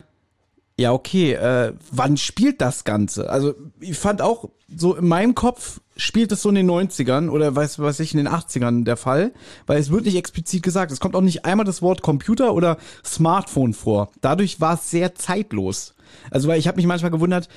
[0.79, 3.29] ja, okay, äh, wann spielt das Ganze?
[3.29, 7.57] Also ich fand auch, so in meinem Kopf spielt es so in den 90ern oder
[7.57, 9.33] weiß was ich, in den 80ern der Fall,
[9.67, 10.93] weil es wird nicht explizit gesagt.
[10.93, 14.13] Es kommt auch nicht einmal das Wort Computer oder Smartphone vor.
[14.21, 15.95] Dadurch war es sehr zeitlos.
[16.31, 17.49] Also weil ich habe mich manchmal gewundert,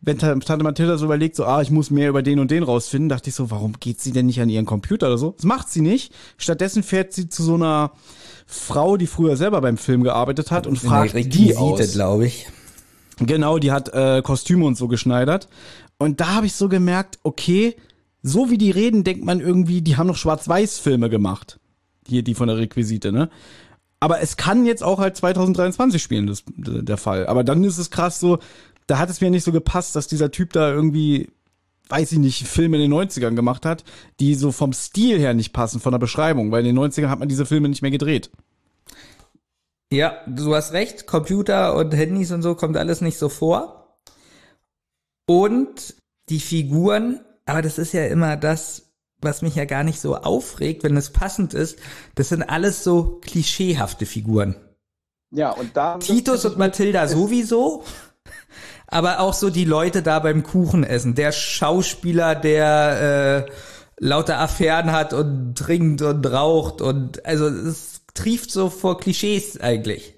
[0.00, 3.08] wenn Tante Mathilda so überlegt, so, ah, ich muss mehr über den und den rausfinden,
[3.08, 5.32] dachte ich so, warum geht sie denn nicht an ihren Computer oder so?
[5.32, 6.14] Das macht sie nicht.
[6.38, 7.92] Stattdessen fährt sie zu so einer
[8.46, 11.92] Frau, die früher selber beim Film gearbeitet hat und fragt die aus.
[11.92, 12.46] glaube ich.
[13.18, 15.48] Genau, die hat äh, Kostüme und so geschneidert.
[15.98, 17.76] Und da habe ich so gemerkt, okay,
[18.22, 21.60] so wie die reden, denkt man irgendwie, die haben noch Schwarz-Weiß-Filme gemacht.
[22.06, 23.30] Hier die von der Requisite, ne?
[24.00, 27.26] Aber es kann jetzt auch halt 2023 spielen, das der Fall.
[27.26, 28.38] Aber dann ist es krass so,
[28.86, 31.30] da hat es mir nicht so gepasst, dass dieser Typ da irgendwie,
[31.88, 33.84] weiß ich nicht, Filme in den 90ern gemacht hat,
[34.20, 37.18] die so vom Stil her nicht passen, von der Beschreibung, weil in den 90ern hat
[37.18, 38.30] man diese Filme nicht mehr gedreht.
[39.92, 43.98] Ja, du hast recht, Computer und Handys und so kommt alles nicht so vor.
[45.26, 45.94] Und
[46.28, 50.84] die Figuren, aber das ist ja immer das, was mich ja gar nicht so aufregt,
[50.84, 51.78] wenn es passend ist,
[52.14, 54.56] das sind alles so klischeehafte Figuren.
[55.30, 55.98] Ja, und da.
[55.98, 57.84] Titus und Mathilda sowieso.
[58.86, 61.14] Aber auch so die Leute da beim Kuchenessen.
[61.14, 63.52] Der Schauspieler, der äh,
[63.98, 70.14] lauter Affären hat und trinkt und raucht und also es trieft so vor Klischees eigentlich.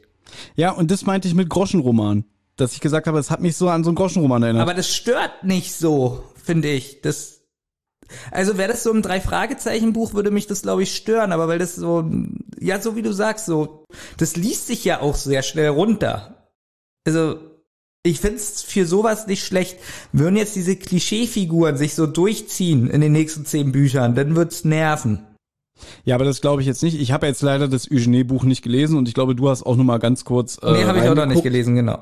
[0.54, 2.24] Ja, und das meinte ich mit Groschenroman.
[2.56, 4.62] Dass ich gesagt habe, es hat mich so an so einen Groschenroman erinnert.
[4.62, 7.02] Aber das stört nicht so, finde ich.
[7.02, 7.36] Das
[8.30, 11.74] also wäre das so ein Drei-Fragezeichen-Buch, würde mich das, glaube ich, stören, aber weil das
[11.74, 12.08] so,
[12.58, 13.84] ja, so wie du sagst, so,
[14.16, 16.48] das liest sich ja auch sehr schnell runter.
[17.04, 17.38] Also,
[18.06, 19.78] ich find's für sowas nicht schlecht.
[20.12, 25.20] Würden jetzt diese Klischeefiguren sich so durchziehen in den nächsten zehn Büchern, dann wird's nerven.
[26.04, 26.98] Ja, aber das glaube ich jetzt nicht.
[26.98, 29.84] Ich habe jetzt leider das Eugenie-Buch nicht gelesen und ich glaube, du hast auch nur
[29.84, 30.58] mal ganz kurz.
[30.62, 31.98] Äh, nee, habe ich auch noch nicht gelesen, genau.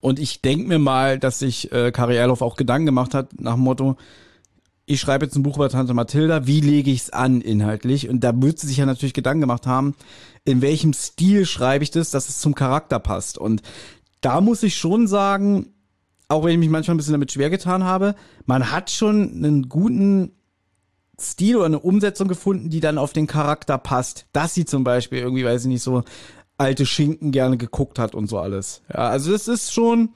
[0.00, 3.54] Und ich denk mir mal, dass sich äh, Kari Erloff auch Gedanken gemacht hat nach
[3.54, 3.96] dem Motto,
[4.86, 8.08] ich schreibe jetzt ein Buch über Tante Mathilda, wie lege ich es an inhaltlich?
[8.08, 9.94] Und da wird sie sich ja natürlich Gedanken gemacht haben,
[10.46, 13.36] in welchem Stil schreibe ich das, dass es zum Charakter passt.
[13.36, 13.60] Und
[14.20, 15.74] da muss ich schon sagen,
[16.28, 18.14] auch wenn ich mich manchmal ein bisschen damit schwer getan habe,
[18.46, 20.32] man hat schon einen guten
[21.20, 24.26] Stil oder eine Umsetzung gefunden, die dann auf den Charakter passt.
[24.32, 26.04] Dass sie zum Beispiel irgendwie, weiß ich nicht, so
[26.58, 28.82] alte Schinken gerne geguckt hat und so alles.
[28.92, 30.10] Ja, also es ist schon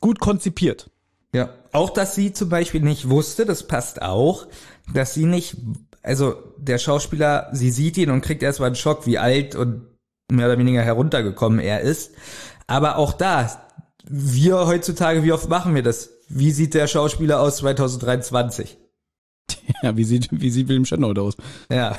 [0.00, 0.90] gut konzipiert.
[1.32, 4.46] Ja, auch dass sie zum Beispiel nicht wusste, das passt auch,
[4.94, 5.56] dass sie nicht,
[6.02, 9.82] also der Schauspieler, sie sieht ihn und kriegt erstmal einen Schock, wie alt und
[10.30, 12.12] mehr oder weniger heruntergekommen er ist.
[12.68, 13.50] Aber auch da,
[14.04, 16.10] wir heutzutage, wie oft machen wir das?
[16.28, 18.78] Wie sieht der Schauspieler aus 2023?
[19.82, 21.36] Ja, wie sieht, wie sieht William Shatner aus?
[21.70, 21.94] Ja,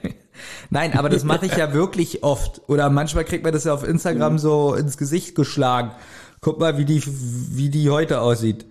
[0.70, 2.60] Nein, aber das mache ich ja wirklich oft.
[2.68, 5.92] Oder manchmal kriegt man das ja auf Instagram so ins Gesicht geschlagen.
[6.40, 8.66] Guck mal, wie die, wie die heute aussieht.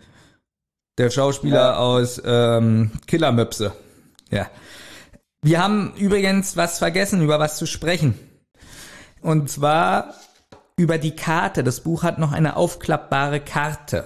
[0.98, 3.74] Der Schauspieler aus ähm, Killermöpse.
[4.30, 4.48] Ja.
[5.42, 8.14] Wir haben übrigens was vergessen, über was zu sprechen.
[9.22, 10.14] Und zwar
[10.80, 11.64] über die Karte.
[11.64, 14.06] Das Buch hat noch eine aufklappbare Karte.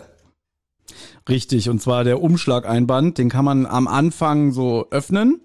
[1.30, 5.42] Richtig, und zwar der Umschlageinband, den kann man am Anfang so öffnen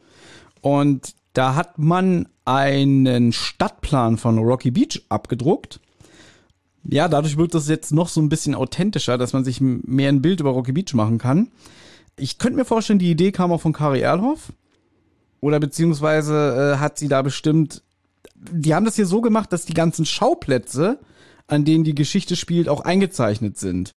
[0.63, 5.81] und da hat man einen Stadtplan von Rocky Beach abgedruckt.
[6.83, 10.23] Ja, dadurch wird das jetzt noch so ein bisschen authentischer, dass man sich mehr ein
[10.23, 11.49] Bild über Rocky Beach machen kann.
[12.17, 14.53] Ich könnte mir vorstellen, die Idee kam auch von Kari Erlhoff.
[15.41, 17.83] Oder beziehungsweise äh, hat sie da bestimmt.
[18.35, 20.99] Die haben das hier so gemacht, dass die ganzen Schauplätze,
[21.49, 23.91] an denen die Geschichte spielt, auch eingezeichnet sind.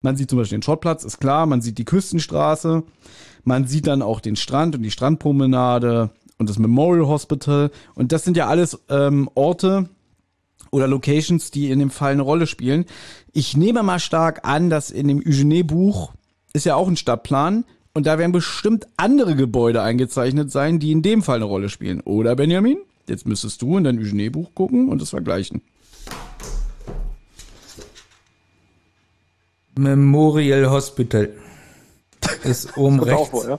[0.00, 2.84] Man sieht zum Beispiel den Schrottplatz, ist klar, man sieht die Küstenstraße,
[3.42, 7.70] man sieht dann auch den Strand und die Strandpromenade und das Memorial Hospital.
[7.94, 9.88] Und das sind ja alles ähm, Orte
[10.70, 12.84] oder Locations, die in dem Fall eine Rolle spielen.
[13.32, 16.12] Ich nehme mal stark an, dass in dem Eugene-Buch
[16.52, 21.02] ist ja auch ein Stadtplan und da werden bestimmt andere Gebäude eingezeichnet sein, die in
[21.02, 22.00] dem Fall eine Rolle spielen.
[22.02, 22.78] Oder Benjamin?
[23.08, 25.62] Jetzt müsstest du in dein Eugene-Buch gucken und es vergleichen.
[29.78, 31.30] Memorial Hospital.
[32.44, 33.32] Ist oben Das auch rechts.
[33.32, 33.58] wohl, ja.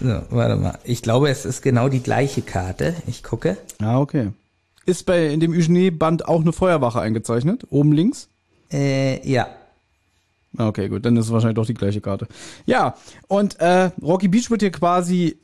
[0.00, 0.78] So, warte mal.
[0.84, 2.94] Ich glaube, es ist genau die gleiche Karte.
[3.06, 3.56] Ich gucke.
[3.80, 4.30] Ah, okay.
[4.86, 7.66] Ist bei in dem Eugene-Band auch eine Feuerwache eingezeichnet?
[7.70, 8.28] Oben links?
[8.70, 9.48] Äh, ja.
[10.58, 12.28] Ah, Okay, gut, dann ist es wahrscheinlich doch die gleiche Karte.
[12.66, 12.96] Ja,
[13.26, 15.38] und äh, Rocky Beach wird hier quasi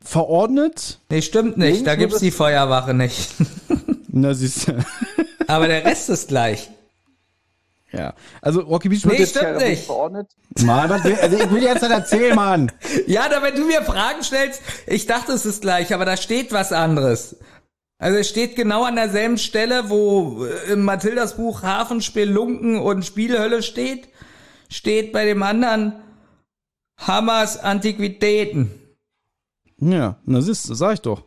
[0.00, 1.00] verordnet.
[1.10, 1.72] Nee, stimmt nicht.
[1.72, 3.30] Links Da gibt's es- die Feuerwache nicht.
[4.08, 4.78] Na, siehst du.
[5.48, 6.70] Aber der Rest ist gleich.
[7.96, 8.14] Ja.
[8.42, 9.30] Also Rocky Beach wird Nee, jetzt.
[9.36, 9.84] stimmt Ja, nicht.
[9.86, 10.28] verordnet.
[10.64, 12.72] Mann, was will, also ich will jetzt nicht erzählen, Mann.
[13.06, 16.52] Ja, da wenn du mir Fragen stellst, ich dachte, es ist gleich, aber da steht
[16.52, 17.36] was anderes.
[17.98, 23.62] Also es steht genau an derselben Stelle, wo äh, im Mathildas Buch Hafenspelunken und Spielhölle
[23.62, 24.08] steht,
[24.68, 25.94] steht bei dem anderen
[26.98, 28.70] Hammers Antiquitäten.
[29.78, 31.22] Ja, na siehst du, sag ich doch.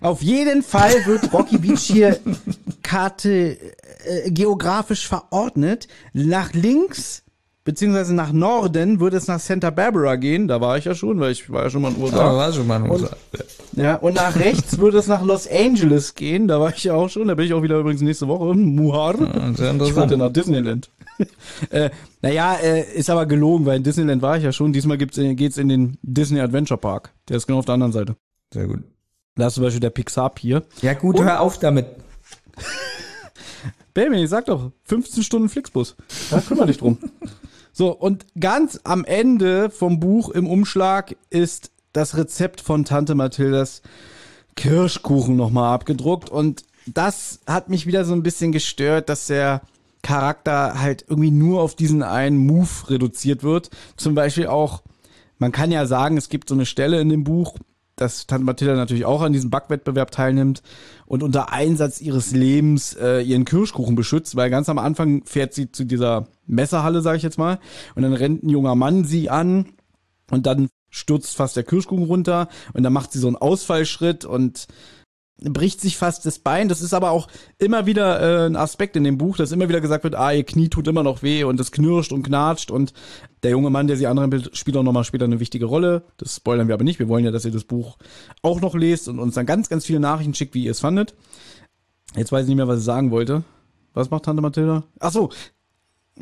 [0.00, 2.18] Auf jeden Fall wird Rocky Beach hier
[2.82, 3.56] Karte
[4.04, 5.88] äh, geografisch verordnet.
[6.12, 7.22] Nach links
[7.68, 10.48] beziehungsweise nach Norden würde es nach Santa Barbara gehen.
[10.48, 12.34] Da war ich ja schon, weil ich war ja schon mal in USA.
[12.34, 13.10] war schon mal ein Und-
[13.76, 16.48] Ja, und nach rechts würde es nach Los Angeles gehen.
[16.48, 17.28] Da war ich ja auch schon.
[17.28, 18.54] Da bin ich auch wieder übrigens nächste Woche.
[18.54, 19.16] Muhar.
[19.54, 20.88] sehr Ich wollte nach Disneyland.
[21.70, 21.90] äh,
[22.22, 24.72] naja, äh, ist aber gelogen, weil in Disneyland war ich ja schon.
[24.72, 27.12] Diesmal gibt's, äh, geht's in den Disney Adventure Park.
[27.28, 28.16] Der ist genau auf der anderen Seite.
[28.50, 28.78] Sehr gut.
[29.34, 30.62] Da ist zum Beispiel der Pixar Pier.
[30.80, 31.84] Ja gut, hör auf damit.
[33.98, 35.96] Ich sag doch, 15 Stunden Flixbus.
[36.30, 36.98] Da kümmere dich drum.
[37.72, 43.82] So, und ganz am Ende vom Buch im Umschlag ist das Rezept von Tante Mathildas
[44.56, 46.30] Kirschkuchen nochmal abgedruckt.
[46.30, 49.62] Und das hat mich wieder so ein bisschen gestört, dass der
[50.02, 53.70] Charakter halt irgendwie nur auf diesen einen Move reduziert wird.
[53.96, 54.82] Zum Beispiel auch,
[55.38, 57.56] man kann ja sagen, es gibt so eine Stelle in dem Buch,
[58.00, 60.62] dass Tante Mathilda natürlich auch an diesem Backwettbewerb teilnimmt
[61.06, 65.70] und unter Einsatz ihres Lebens äh, ihren Kirschkuchen beschützt, weil ganz am Anfang fährt sie
[65.70, 67.58] zu dieser Messerhalle, sage ich jetzt mal,
[67.94, 69.66] und dann rennt ein junger Mann sie an
[70.30, 74.66] und dann stürzt fast der Kirschkuchen runter und dann macht sie so einen Ausfallschritt und
[75.40, 76.68] bricht sich fast das Bein.
[76.68, 77.28] Das ist aber auch
[77.58, 80.44] immer wieder äh, ein Aspekt in dem Buch, dass immer wieder gesagt wird, ah, ihr
[80.44, 82.92] Knie tut immer noch weh und es knirscht und knatscht und
[83.42, 86.02] der junge Mann, der sie anrempelt, spielt auch nochmal später eine wichtige Rolle.
[86.16, 86.98] Das spoilern wir aber nicht.
[86.98, 87.98] Wir wollen ja, dass ihr das Buch
[88.42, 91.14] auch noch lest und uns dann ganz, ganz viele Nachrichten schickt, wie ihr es fandet.
[92.16, 93.44] Jetzt weiß ich nicht mehr, was ich sagen wollte.
[93.94, 94.84] Was macht Tante Mathilda?
[94.98, 95.30] Ach so,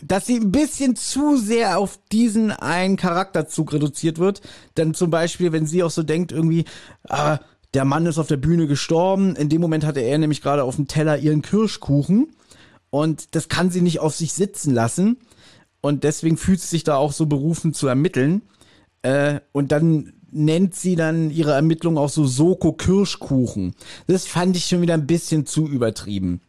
[0.02, 4.42] dass sie ein bisschen zu sehr auf diesen einen Charakterzug reduziert wird.
[4.74, 6.64] Dann zum Beispiel, wenn sie auch so denkt, irgendwie,
[7.08, 7.38] ah,
[7.74, 9.36] der Mann ist auf der Bühne gestorben.
[9.36, 12.28] In dem Moment hatte er nämlich gerade auf dem Teller ihren Kirschkuchen.
[12.90, 15.18] Und das kann sie nicht auf sich sitzen lassen.
[15.80, 18.42] Und deswegen fühlt sie sich da auch so berufen zu ermitteln.
[19.02, 23.74] Äh, und dann nennt sie dann ihre Ermittlung auch so Soko Kirschkuchen.
[24.06, 26.40] Das fand ich schon wieder ein bisschen zu übertrieben.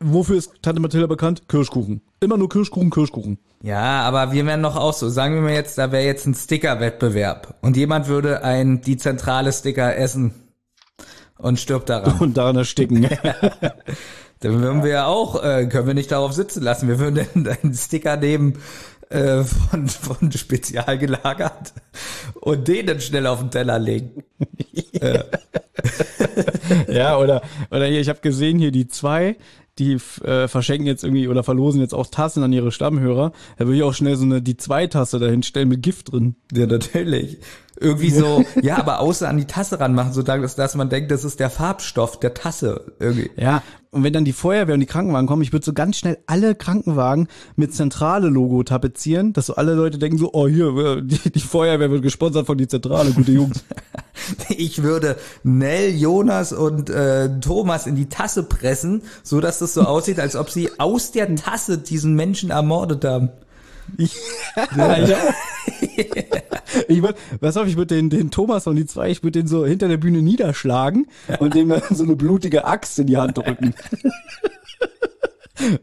[0.00, 1.48] Wofür ist Tante Mathilda bekannt?
[1.48, 2.00] Kirschkuchen.
[2.20, 3.38] Immer nur Kirschkuchen, Kirschkuchen.
[3.62, 5.10] Ja, aber wir wären doch auch so.
[5.10, 9.52] Sagen wir mal jetzt, da wäre jetzt ein Sticker-Wettbewerb und jemand würde ein die zentrale
[9.52, 10.34] Sticker essen
[11.42, 12.14] und stirbt daran.
[12.20, 13.02] Und daran ersticken.
[14.40, 16.88] Dann würden wir ja auch, äh, können wir nicht darauf sitzen lassen.
[16.88, 18.54] Wir würden dann einen Sticker nehmen
[19.10, 21.74] äh, von, von spezial gelagert
[22.40, 24.24] und den dann schnell auf den Teller legen.
[26.88, 29.36] ja, oder, oder hier, ich habe gesehen, hier die zwei,
[29.78, 33.32] die äh, verschenken jetzt irgendwie oder verlosen jetzt auch Tassen an ihre Stammhörer.
[33.58, 36.36] Da würde ich auch schnell so eine die zwei Tasse dahin stellen mit Gift drin.
[36.52, 37.38] Ja, natürlich.
[37.80, 41.24] Irgendwie so, ja, aber außer an die Tasse ranmachen, so dass, dass man denkt, das
[41.24, 42.92] ist der Farbstoff der Tasse.
[42.98, 43.30] Irgendwie.
[43.36, 43.62] Ja,
[43.92, 46.54] und wenn dann die Feuerwehr und die Krankenwagen kommen, ich würde so ganz schnell alle
[46.54, 47.26] Krankenwagen
[47.56, 52.02] mit Zentrale-Logo tapezieren, dass so alle Leute denken so, oh hier, die, die Feuerwehr wird
[52.02, 53.64] gesponsert von die Zentrale, gute Jungs.
[54.50, 59.82] Ich würde Nell, Jonas und äh, Thomas in die Tasse pressen, so dass das so
[59.82, 63.30] aussieht, als ob sie aus der Tasse diesen Menschen ermordet haben.
[64.76, 65.16] Ja, ja.
[66.86, 69.48] Ich würd, pass auf, ich würde den, den Thomas und die zwei, ich würde den
[69.48, 71.06] so hinter der Bühne niederschlagen
[71.40, 73.74] und dem dann so eine blutige Axt in die Hand drücken.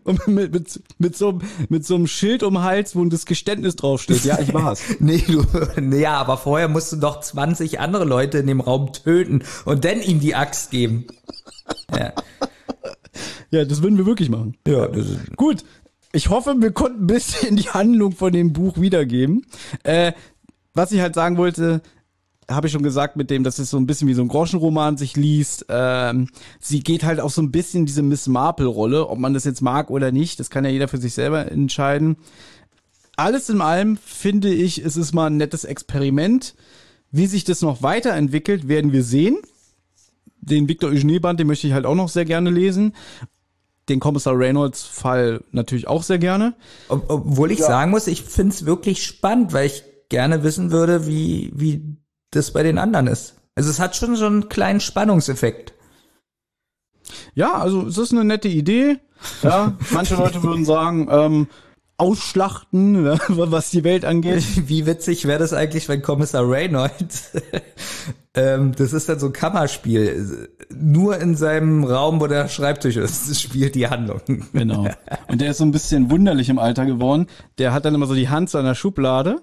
[0.04, 3.28] Und mit, mit, mit, so, einem- mit so einem Schild um den Hals, wo das
[3.28, 4.24] Geständnis draufsteht.
[4.26, 4.82] Ja, ich war's.
[5.00, 5.44] Nee, du,
[5.80, 9.86] nee, ja, aber vorher musst du doch 20 andere Leute in dem Raum töten und
[9.86, 11.06] dann ihm die Axt geben.
[11.96, 12.12] Ja,
[13.52, 14.58] Ja, das würden wir wirklich machen.
[14.68, 15.64] ja das ist, Gut.
[16.14, 19.46] Ich hoffe, wir konnten ein bisschen die Handlung von dem Buch wiedergeben.
[19.84, 20.14] Äh,
[20.74, 21.82] was ich halt sagen wollte,
[22.50, 24.96] habe ich schon gesagt mit dem, dass es so ein bisschen wie so ein Groschenroman
[24.96, 25.66] sich liest.
[25.70, 26.30] Ähm,
[26.60, 29.90] sie geht halt auch so ein bisschen diese Miss Marple-Rolle, ob man das jetzt mag
[29.90, 30.40] oder nicht.
[30.40, 32.18] Das kann ja jeder für sich selber entscheiden.
[33.18, 36.56] Alles in allem finde ich, es ist mal ein nettes Experiment.
[37.12, 39.38] Wie sich das noch weiterentwickelt, werden wir sehen.
[40.40, 42.94] Den Victor Eugenie-Band, den möchte ich halt auch noch sehr gerne lesen.
[43.90, 46.56] Den Kommissar Reynolds Fall natürlich auch sehr gerne.
[46.90, 51.52] ob, obwohl ich sagen muss, ich find's wirklich spannend, weil ich gerne wissen würde, wie,
[51.56, 51.98] wie
[52.32, 53.36] das bei den anderen ist.
[53.56, 55.74] Also es hat schon so einen kleinen Spannungseffekt.
[57.34, 59.00] Ja, also es ist eine nette Idee.
[59.42, 61.48] Ja, manche Leute würden sagen, ähm,
[61.98, 64.44] ausschlachten, ja, was die Welt angeht.
[64.68, 67.32] Wie witzig wäre das eigentlich, wenn Kommissar Reynolds,
[68.36, 73.40] ähm, das ist dann so ein Kammerspiel, nur in seinem Raum, wo der Schreibtisch ist,
[73.42, 74.22] spielt die Handlung.
[74.54, 74.88] Genau.
[75.28, 77.28] Und der ist so ein bisschen wunderlich im Alter geworden.
[77.58, 79.42] Der hat dann immer so die Hand zu einer Schublade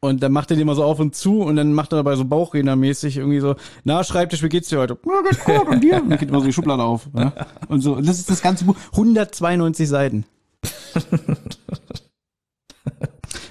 [0.00, 2.14] und dann macht er die immer so auf und zu und dann macht er dabei
[2.16, 4.98] so Bauchrednermäßig irgendwie so, na Schreibtisch, wie geht's dir heute?
[5.06, 6.02] Ja, geht's gut und dir?
[6.02, 7.08] Und dann geht immer so die Schublade auf.
[7.16, 7.32] Ja?
[7.68, 10.26] Und so, und das ist das ganze Buch, 192 Seiten.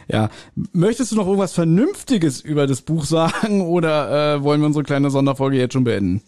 [0.07, 0.29] Ja,
[0.71, 5.09] möchtest du noch irgendwas Vernünftiges über das Buch sagen oder äh, wollen wir unsere kleine
[5.09, 6.21] Sonderfolge jetzt schon beenden?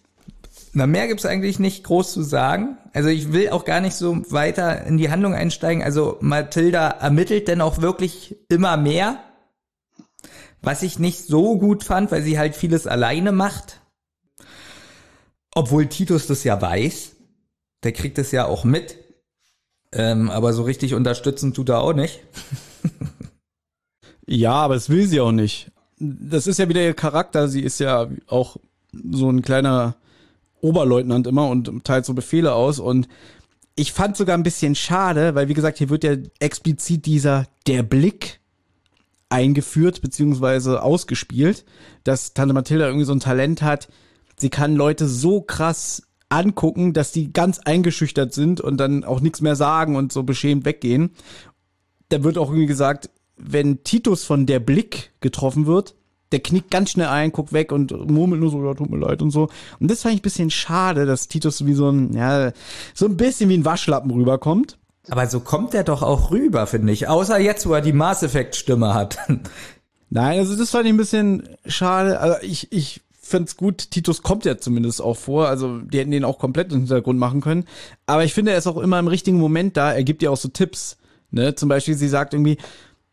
[0.73, 2.77] Na, mehr gibt's eigentlich nicht groß zu sagen.
[2.93, 5.81] Also ich will auch gar nicht so weiter in die Handlung einsteigen.
[5.81, 9.17] Also Mathilda ermittelt denn auch wirklich immer mehr.
[10.61, 13.81] Was ich nicht so gut fand, weil sie halt vieles alleine macht.
[15.55, 17.15] Obwohl Titus das ja weiß.
[17.83, 18.97] Der kriegt es ja auch mit.
[19.93, 22.19] Ähm, aber so richtig unterstützen tut er auch nicht.
[24.27, 25.71] Ja, aber das will sie auch nicht.
[25.99, 27.47] Das ist ja wieder ihr Charakter.
[27.47, 28.57] Sie ist ja auch
[28.91, 29.95] so ein kleiner
[30.61, 32.79] Oberleutnant immer und teilt so Befehle aus.
[32.79, 33.07] Und
[33.75, 37.83] ich fand sogar ein bisschen schade, weil wie gesagt, hier wird ja explizit dieser der
[37.83, 38.41] Blick
[39.29, 41.65] eingeführt beziehungsweise ausgespielt,
[42.03, 43.87] dass Tante Mathilda irgendwie so ein Talent hat.
[44.37, 49.41] Sie kann Leute so krass angucken, dass die ganz eingeschüchtert sind und dann auch nichts
[49.41, 51.11] mehr sagen und so beschämt weggehen.
[52.09, 55.95] Da wird auch irgendwie gesagt, wenn Titus von der Blick getroffen wird,
[56.31, 59.21] der knickt ganz schnell ein, guckt weg und murmelt nur so, ja, tut mir leid
[59.21, 59.49] und so.
[59.79, 62.51] Und das fand ich ein bisschen schade, dass Titus wie so ein, ja,
[62.93, 64.77] so ein bisschen wie ein Waschlappen rüberkommt.
[65.09, 67.07] Aber so kommt er doch auch rüber, finde ich.
[67.07, 69.17] Außer jetzt, wo er die Mass Effect Stimme hat.
[70.09, 72.19] Nein, also das fand ich ein bisschen schade.
[72.19, 75.47] Also ich, ich find's gut, Titus kommt ja zumindest auch vor.
[75.47, 77.65] Also die hätten den auch komplett im Hintergrund machen können.
[78.05, 79.93] Aber ich finde, er ist auch immer im richtigen Moment da.
[79.93, 80.97] Er gibt ja auch so Tipps.
[81.31, 81.55] Ne?
[81.55, 82.57] Zum Beispiel, sie sagt irgendwie,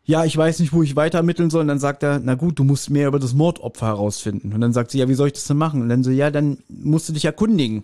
[0.05, 1.61] ja, ich weiß nicht, wo ich weiter ermitteln soll.
[1.61, 4.53] Und dann sagt er, na gut, du musst mehr über das Mordopfer herausfinden.
[4.53, 5.81] Und dann sagt sie, ja, wie soll ich das denn machen?
[5.81, 7.83] Und dann so, ja, dann musst du dich erkundigen.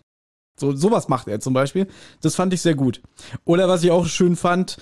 [0.59, 1.87] So, sowas macht er zum Beispiel.
[2.21, 3.01] Das fand ich sehr gut.
[3.45, 4.77] Oder was ich auch schön fand,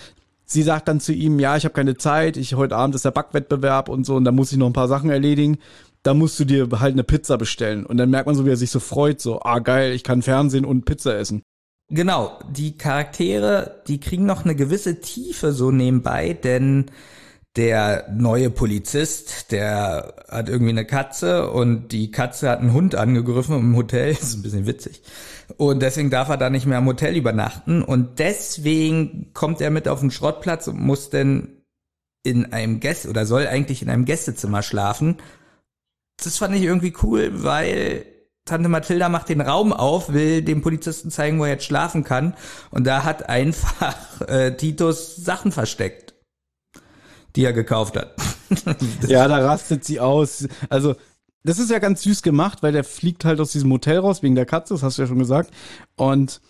[0.46, 3.12] sie sagt dann zu ihm, ja, ich habe keine Zeit, ich heute Abend ist der
[3.12, 5.60] Backwettbewerb und so, und da muss ich noch ein paar Sachen erledigen.
[6.04, 7.86] Da musst du dir halt eine Pizza bestellen.
[7.86, 10.22] Und dann merkt man so, wie er sich so freut, so, ah geil, ich kann
[10.22, 11.42] Fernsehen und Pizza essen.
[11.90, 16.86] Genau, die Charaktere, die kriegen noch eine gewisse Tiefe so nebenbei, denn
[17.56, 23.58] der neue Polizist, der hat irgendwie eine Katze und die Katze hat einen Hund angegriffen
[23.58, 25.02] im Hotel, das ist ein bisschen witzig.
[25.58, 29.88] Und deswegen darf er da nicht mehr am Hotel übernachten und deswegen kommt er mit
[29.88, 31.50] auf den Schrottplatz und muss dann
[32.24, 35.18] in einem Gäste oder soll eigentlich in einem Gästezimmer schlafen.
[36.24, 38.06] Das fand ich irgendwie cool, weil
[38.46, 42.36] Tante Mathilda macht den Raum auf, will dem Polizisten zeigen, wo er jetzt schlafen kann.
[42.72, 46.09] Und da hat einfach äh, Titus Sachen versteckt,
[47.40, 48.14] die er gekauft hat.
[49.08, 50.48] Ja, da rastet sie aus.
[50.70, 50.96] Also,
[51.44, 54.34] das ist ja ganz süß gemacht, weil der fliegt halt aus diesem Hotel raus wegen
[54.34, 55.52] der Katze, das hast du ja schon gesagt.
[55.96, 56.42] Und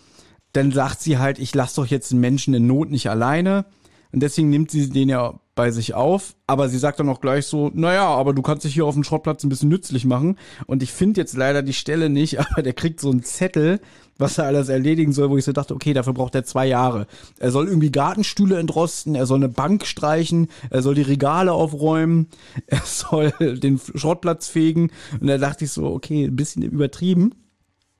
[0.52, 3.66] dann sagt sie halt, ich lasse doch jetzt einen Menschen in Not nicht alleine.
[4.12, 6.34] Und deswegen nimmt sie den ja bei sich auf.
[6.46, 9.04] Aber sie sagt dann auch gleich so, naja, aber du kannst dich hier auf dem
[9.04, 10.38] Schrottplatz ein bisschen nützlich machen.
[10.66, 13.80] Und ich finde jetzt leider die Stelle nicht, aber der kriegt so einen Zettel,
[14.20, 17.06] was er alles erledigen soll, wo ich so dachte, okay, dafür braucht er zwei Jahre.
[17.38, 22.28] Er soll irgendwie Gartenstühle entrosten, er soll eine Bank streichen, er soll die Regale aufräumen,
[22.66, 24.90] er soll den Schrottplatz fegen.
[25.20, 27.34] Und da dachte ich so, okay, ein bisschen übertrieben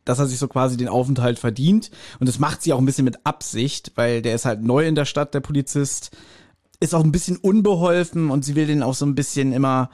[0.07, 1.91] dass er sich so quasi den Aufenthalt verdient.
[2.18, 4.95] Und das macht sie auch ein bisschen mit Absicht, weil der ist halt neu in
[4.95, 6.11] der Stadt, der Polizist.
[6.81, 9.91] Ist auch ein bisschen unbeholfen und sie will den auch so ein bisschen immer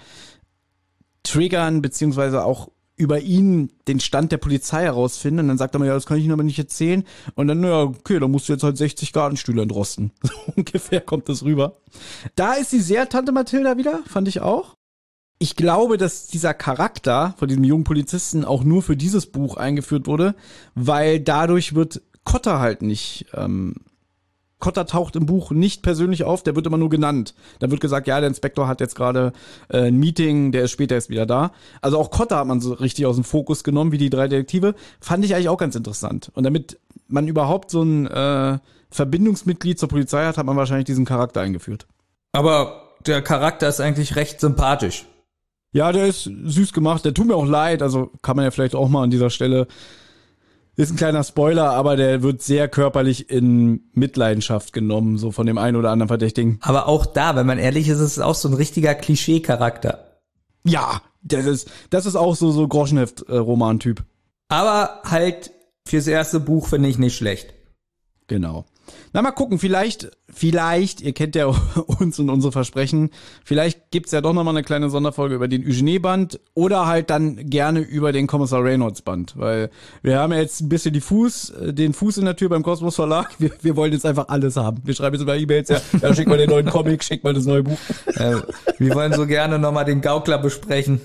[1.23, 5.41] triggern, beziehungsweise auch über ihn den Stand der Polizei herausfinden.
[5.41, 7.05] Und dann sagt er mir, ja, das kann ich Ihnen aber nicht erzählen.
[7.35, 10.13] Und dann, ja, okay, dann musst du jetzt halt 60 Gartenstühle entrosten.
[10.23, 11.77] So ungefähr kommt das rüber.
[12.35, 14.75] Da ist sie sehr Tante Mathilda wieder, fand ich auch
[15.39, 20.07] ich glaube, dass dieser Charakter von diesem jungen Polizisten auch nur für dieses Buch eingeführt
[20.07, 20.35] wurde,
[20.75, 23.27] weil dadurch wird Cotter halt nicht.
[23.35, 23.75] Ähm,
[24.59, 27.35] Cotter taucht im Buch nicht persönlich auf, der wird immer nur genannt.
[27.59, 29.33] Da wird gesagt, ja, der Inspektor hat jetzt gerade
[29.69, 31.53] äh, ein Meeting, der ist später erst wieder da.
[31.83, 34.75] Also auch Cotter hat man so richtig aus dem Fokus genommen, wie die drei Detektive.
[35.01, 36.31] Fand ich eigentlich auch ganz interessant.
[36.35, 36.79] Und damit
[37.09, 38.59] man überhaupt so ein äh,
[38.91, 41.87] Verbindungsmitglied zur Polizei hat, hat man wahrscheinlich diesen Charakter eingeführt.
[42.33, 45.07] Aber der Charakter ist eigentlich recht sympathisch.
[45.73, 47.05] Ja, der ist süß gemacht.
[47.05, 47.83] Der tut mir auch leid.
[47.83, 49.67] Also kann man ja vielleicht auch mal an dieser Stelle.
[50.79, 55.57] Ist ein kleiner Spoiler, aber der wird sehr körperlich in Mitleidenschaft genommen, so von dem
[55.57, 56.59] einen oder anderen Verdächtigen.
[56.61, 60.19] Aber auch da, wenn man ehrlich ist, ist es auch so ein richtiger Klischee-Charakter.
[60.65, 64.05] Ja, das ist, das ist auch so, so Groschenheft-Roman-Typ.
[64.49, 65.51] Aber halt
[65.87, 67.55] fürs erste Buch finde ich nicht schlecht.
[68.27, 68.67] Genau.
[69.13, 71.47] Na, mal gucken, vielleicht, vielleicht, ihr kennt ja
[71.87, 73.11] uns und unsere Versprechen,
[73.45, 77.81] vielleicht gibt's ja doch nochmal eine kleine Sonderfolge über den Eugenie-Band oder halt dann gerne
[77.81, 79.71] über den Kommissar Reynolds-Band, weil
[80.03, 82.63] wir haben ja jetzt ein bisschen die Fuß, äh, den Fuß in der Tür beim
[82.63, 83.31] Kosmos Verlag.
[83.39, 84.83] Wir, wir wollen jetzt einfach alles haben.
[84.85, 87.47] Wir schreiben jetzt über E-Mails, ja, ja, schick mal den neuen Comic, schick mal das
[87.47, 87.79] neue Buch.
[88.15, 88.37] Äh,
[88.79, 91.01] wir wollen so gerne nochmal den Gaukler besprechen.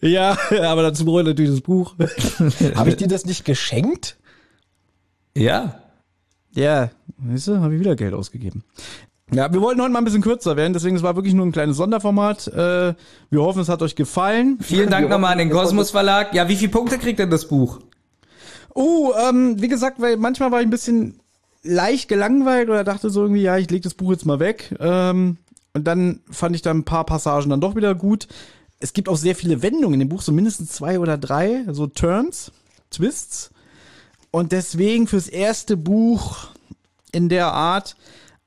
[0.00, 1.94] Ja, aber dazu brauche ich natürlich das Buch.
[2.74, 4.16] Habe ich dir das nicht geschenkt?
[5.34, 5.80] Ja.
[6.54, 8.64] Ja, weißt du, habe ich wieder Geld ausgegeben.
[9.32, 11.52] Ja, wir wollten heute mal ein bisschen kürzer werden, deswegen es war wirklich nur ein
[11.52, 12.48] kleines Sonderformat.
[12.48, 12.94] Äh,
[13.30, 14.58] wir hoffen, es hat euch gefallen.
[14.60, 16.34] Vielen Dank nochmal an den Kosmos Verlag.
[16.34, 17.80] Ja, wie viele Punkte kriegt denn das Buch?
[18.74, 21.20] Oh, ähm, wie gesagt, weil manchmal war ich ein bisschen
[21.62, 24.74] leicht gelangweilt oder dachte so irgendwie, ja, ich leg das Buch jetzt mal weg.
[24.78, 25.38] Ähm,
[25.72, 28.28] und dann fand ich da ein paar Passagen dann doch wieder gut.
[28.78, 31.86] Es gibt auch sehr viele Wendungen in dem Buch, so mindestens zwei oder drei, so
[31.86, 32.52] Turns,
[32.90, 33.50] Twists.
[34.34, 36.48] Und deswegen fürs erste Buch
[37.12, 37.94] in der Art,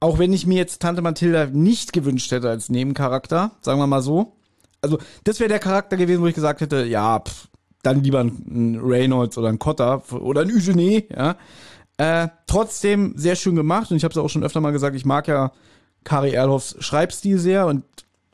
[0.01, 4.01] auch wenn ich mir jetzt Tante Mathilda nicht gewünscht hätte als Nebencharakter, sagen wir mal
[4.01, 4.33] so.
[4.81, 7.47] Also, das wäre der Charakter gewesen, wo ich gesagt hätte, ja, pff,
[7.83, 11.37] dann lieber ein Reynolds oder ein Cotter oder ein Eugenie, ja.
[11.95, 15.05] Äh, trotzdem sehr schön gemacht und ich habe es auch schon öfter mal gesagt, ich
[15.05, 15.53] mag ja
[16.03, 17.85] Kari Erlhoffs Schreibstil sehr und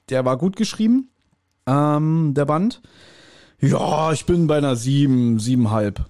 [0.09, 1.11] der war gut geschrieben,
[1.67, 2.81] ähm, der Band.
[3.59, 6.03] Ja, ich bin bei einer sieben, siebenhalb.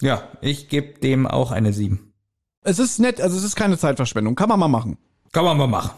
[0.00, 2.12] Ja, ich gebe dem auch eine 7.
[2.62, 4.34] Es ist nett, also es ist keine Zeitverschwendung.
[4.34, 4.98] Kann man mal machen.
[5.32, 5.90] Kann man mal machen.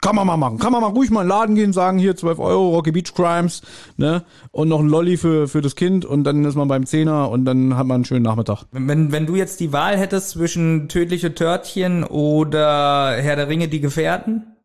[0.00, 0.58] Kann man mal machen.
[0.58, 3.12] Kann man mal ruhig mal in den Laden gehen, sagen, hier 12 Euro, Rocky Beach
[3.14, 3.60] Crimes,
[3.98, 4.24] ne?
[4.50, 7.44] Und noch ein Lolli für, für das Kind und dann ist man beim Zehner und
[7.44, 8.64] dann hat man einen schönen Nachmittag.
[8.72, 13.80] Wenn, wenn du jetzt die Wahl hättest zwischen tödliche Törtchen oder Herr der Ringe, die
[13.80, 14.56] Gefährten?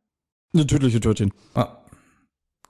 [0.53, 1.33] Eine tödliche Törtchen.
[1.53, 1.67] Ah.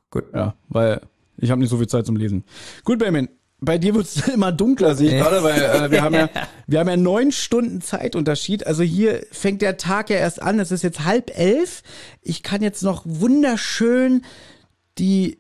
[0.10, 0.24] Gut.
[0.34, 1.02] Ja, weil
[1.38, 2.46] ich habe nicht so viel Zeit zum Lesen.
[2.84, 3.30] Gut, Benjamin
[3.66, 6.30] bei dir wird es immer dunkler, sehe ich gerade, weil äh, wir haben ja
[6.68, 8.66] wir haben ja neun Stunden Zeitunterschied.
[8.66, 10.60] Also hier fängt der Tag ja erst an.
[10.60, 11.84] Es ist jetzt halb elf.
[12.22, 14.24] Ich kann jetzt noch wunderschön
[14.98, 15.40] die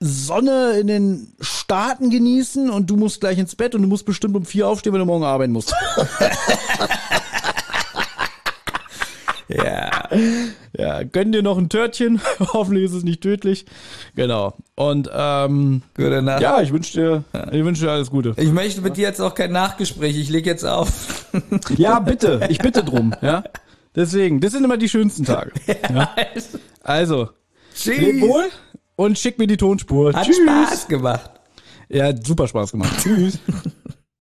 [0.00, 4.34] Sonne in den Staaten genießen und du musst gleich ins Bett und du musst bestimmt
[4.34, 5.74] um vier aufstehen, wenn du morgen arbeiten musst.
[10.76, 11.02] Ja.
[11.02, 12.20] Gönn dir noch ein Törtchen.
[12.52, 13.66] Hoffentlich ist es nicht tödlich.
[14.16, 14.54] Genau.
[14.76, 16.40] Und ähm, Gute Nacht.
[16.42, 18.34] ja, ich wünsche dir, ich wünsche dir alles Gute.
[18.36, 20.16] Ich möchte mit dir jetzt auch kein Nachgespräch.
[20.18, 21.26] Ich leg jetzt auf.
[21.76, 22.40] Ja, bitte.
[22.48, 23.14] Ich bitte drum.
[23.22, 23.44] Ja.
[23.94, 25.52] Deswegen, das sind immer die schönsten Tage.
[25.92, 26.10] Ja.
[26.82, 27.28] Also,
[27.84, 28.46] leb wohl
[28.96, 30.12] und schick mir die Tonspur.
[30.12, 30.36] Hat Tschüss.
[30.44, 31.30] Spaß gemacht.
[31.88, 32.92] Ja, hat super Spaß gemacht.
[33.02, 33.38] Tschüss.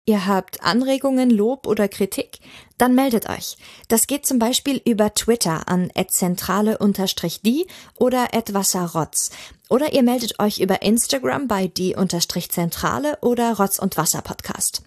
[0.05, 2.41] Ihr habt Anregungen, Lob oder Kritik?
[2.77, 3.57] Dann meldet euch.
[3.87, 7.67] Das geht zum Beispiel über Twitter an @zentrale_die
[7.99, 9.31] oder @wasserrotz.
[9.69, 14.83] Oder ihr meldet euch über Instagram bei die_zentrale oder Rotz und Wasser Podcast.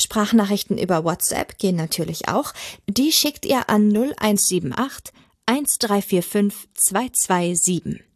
[0.00, 2.52] Sprachnachrichten über WhatsApp gehen natürlich auch.
[2.88, 5.14] Die schickt ihr an 0178
[5.46, 8.15] 1345 227.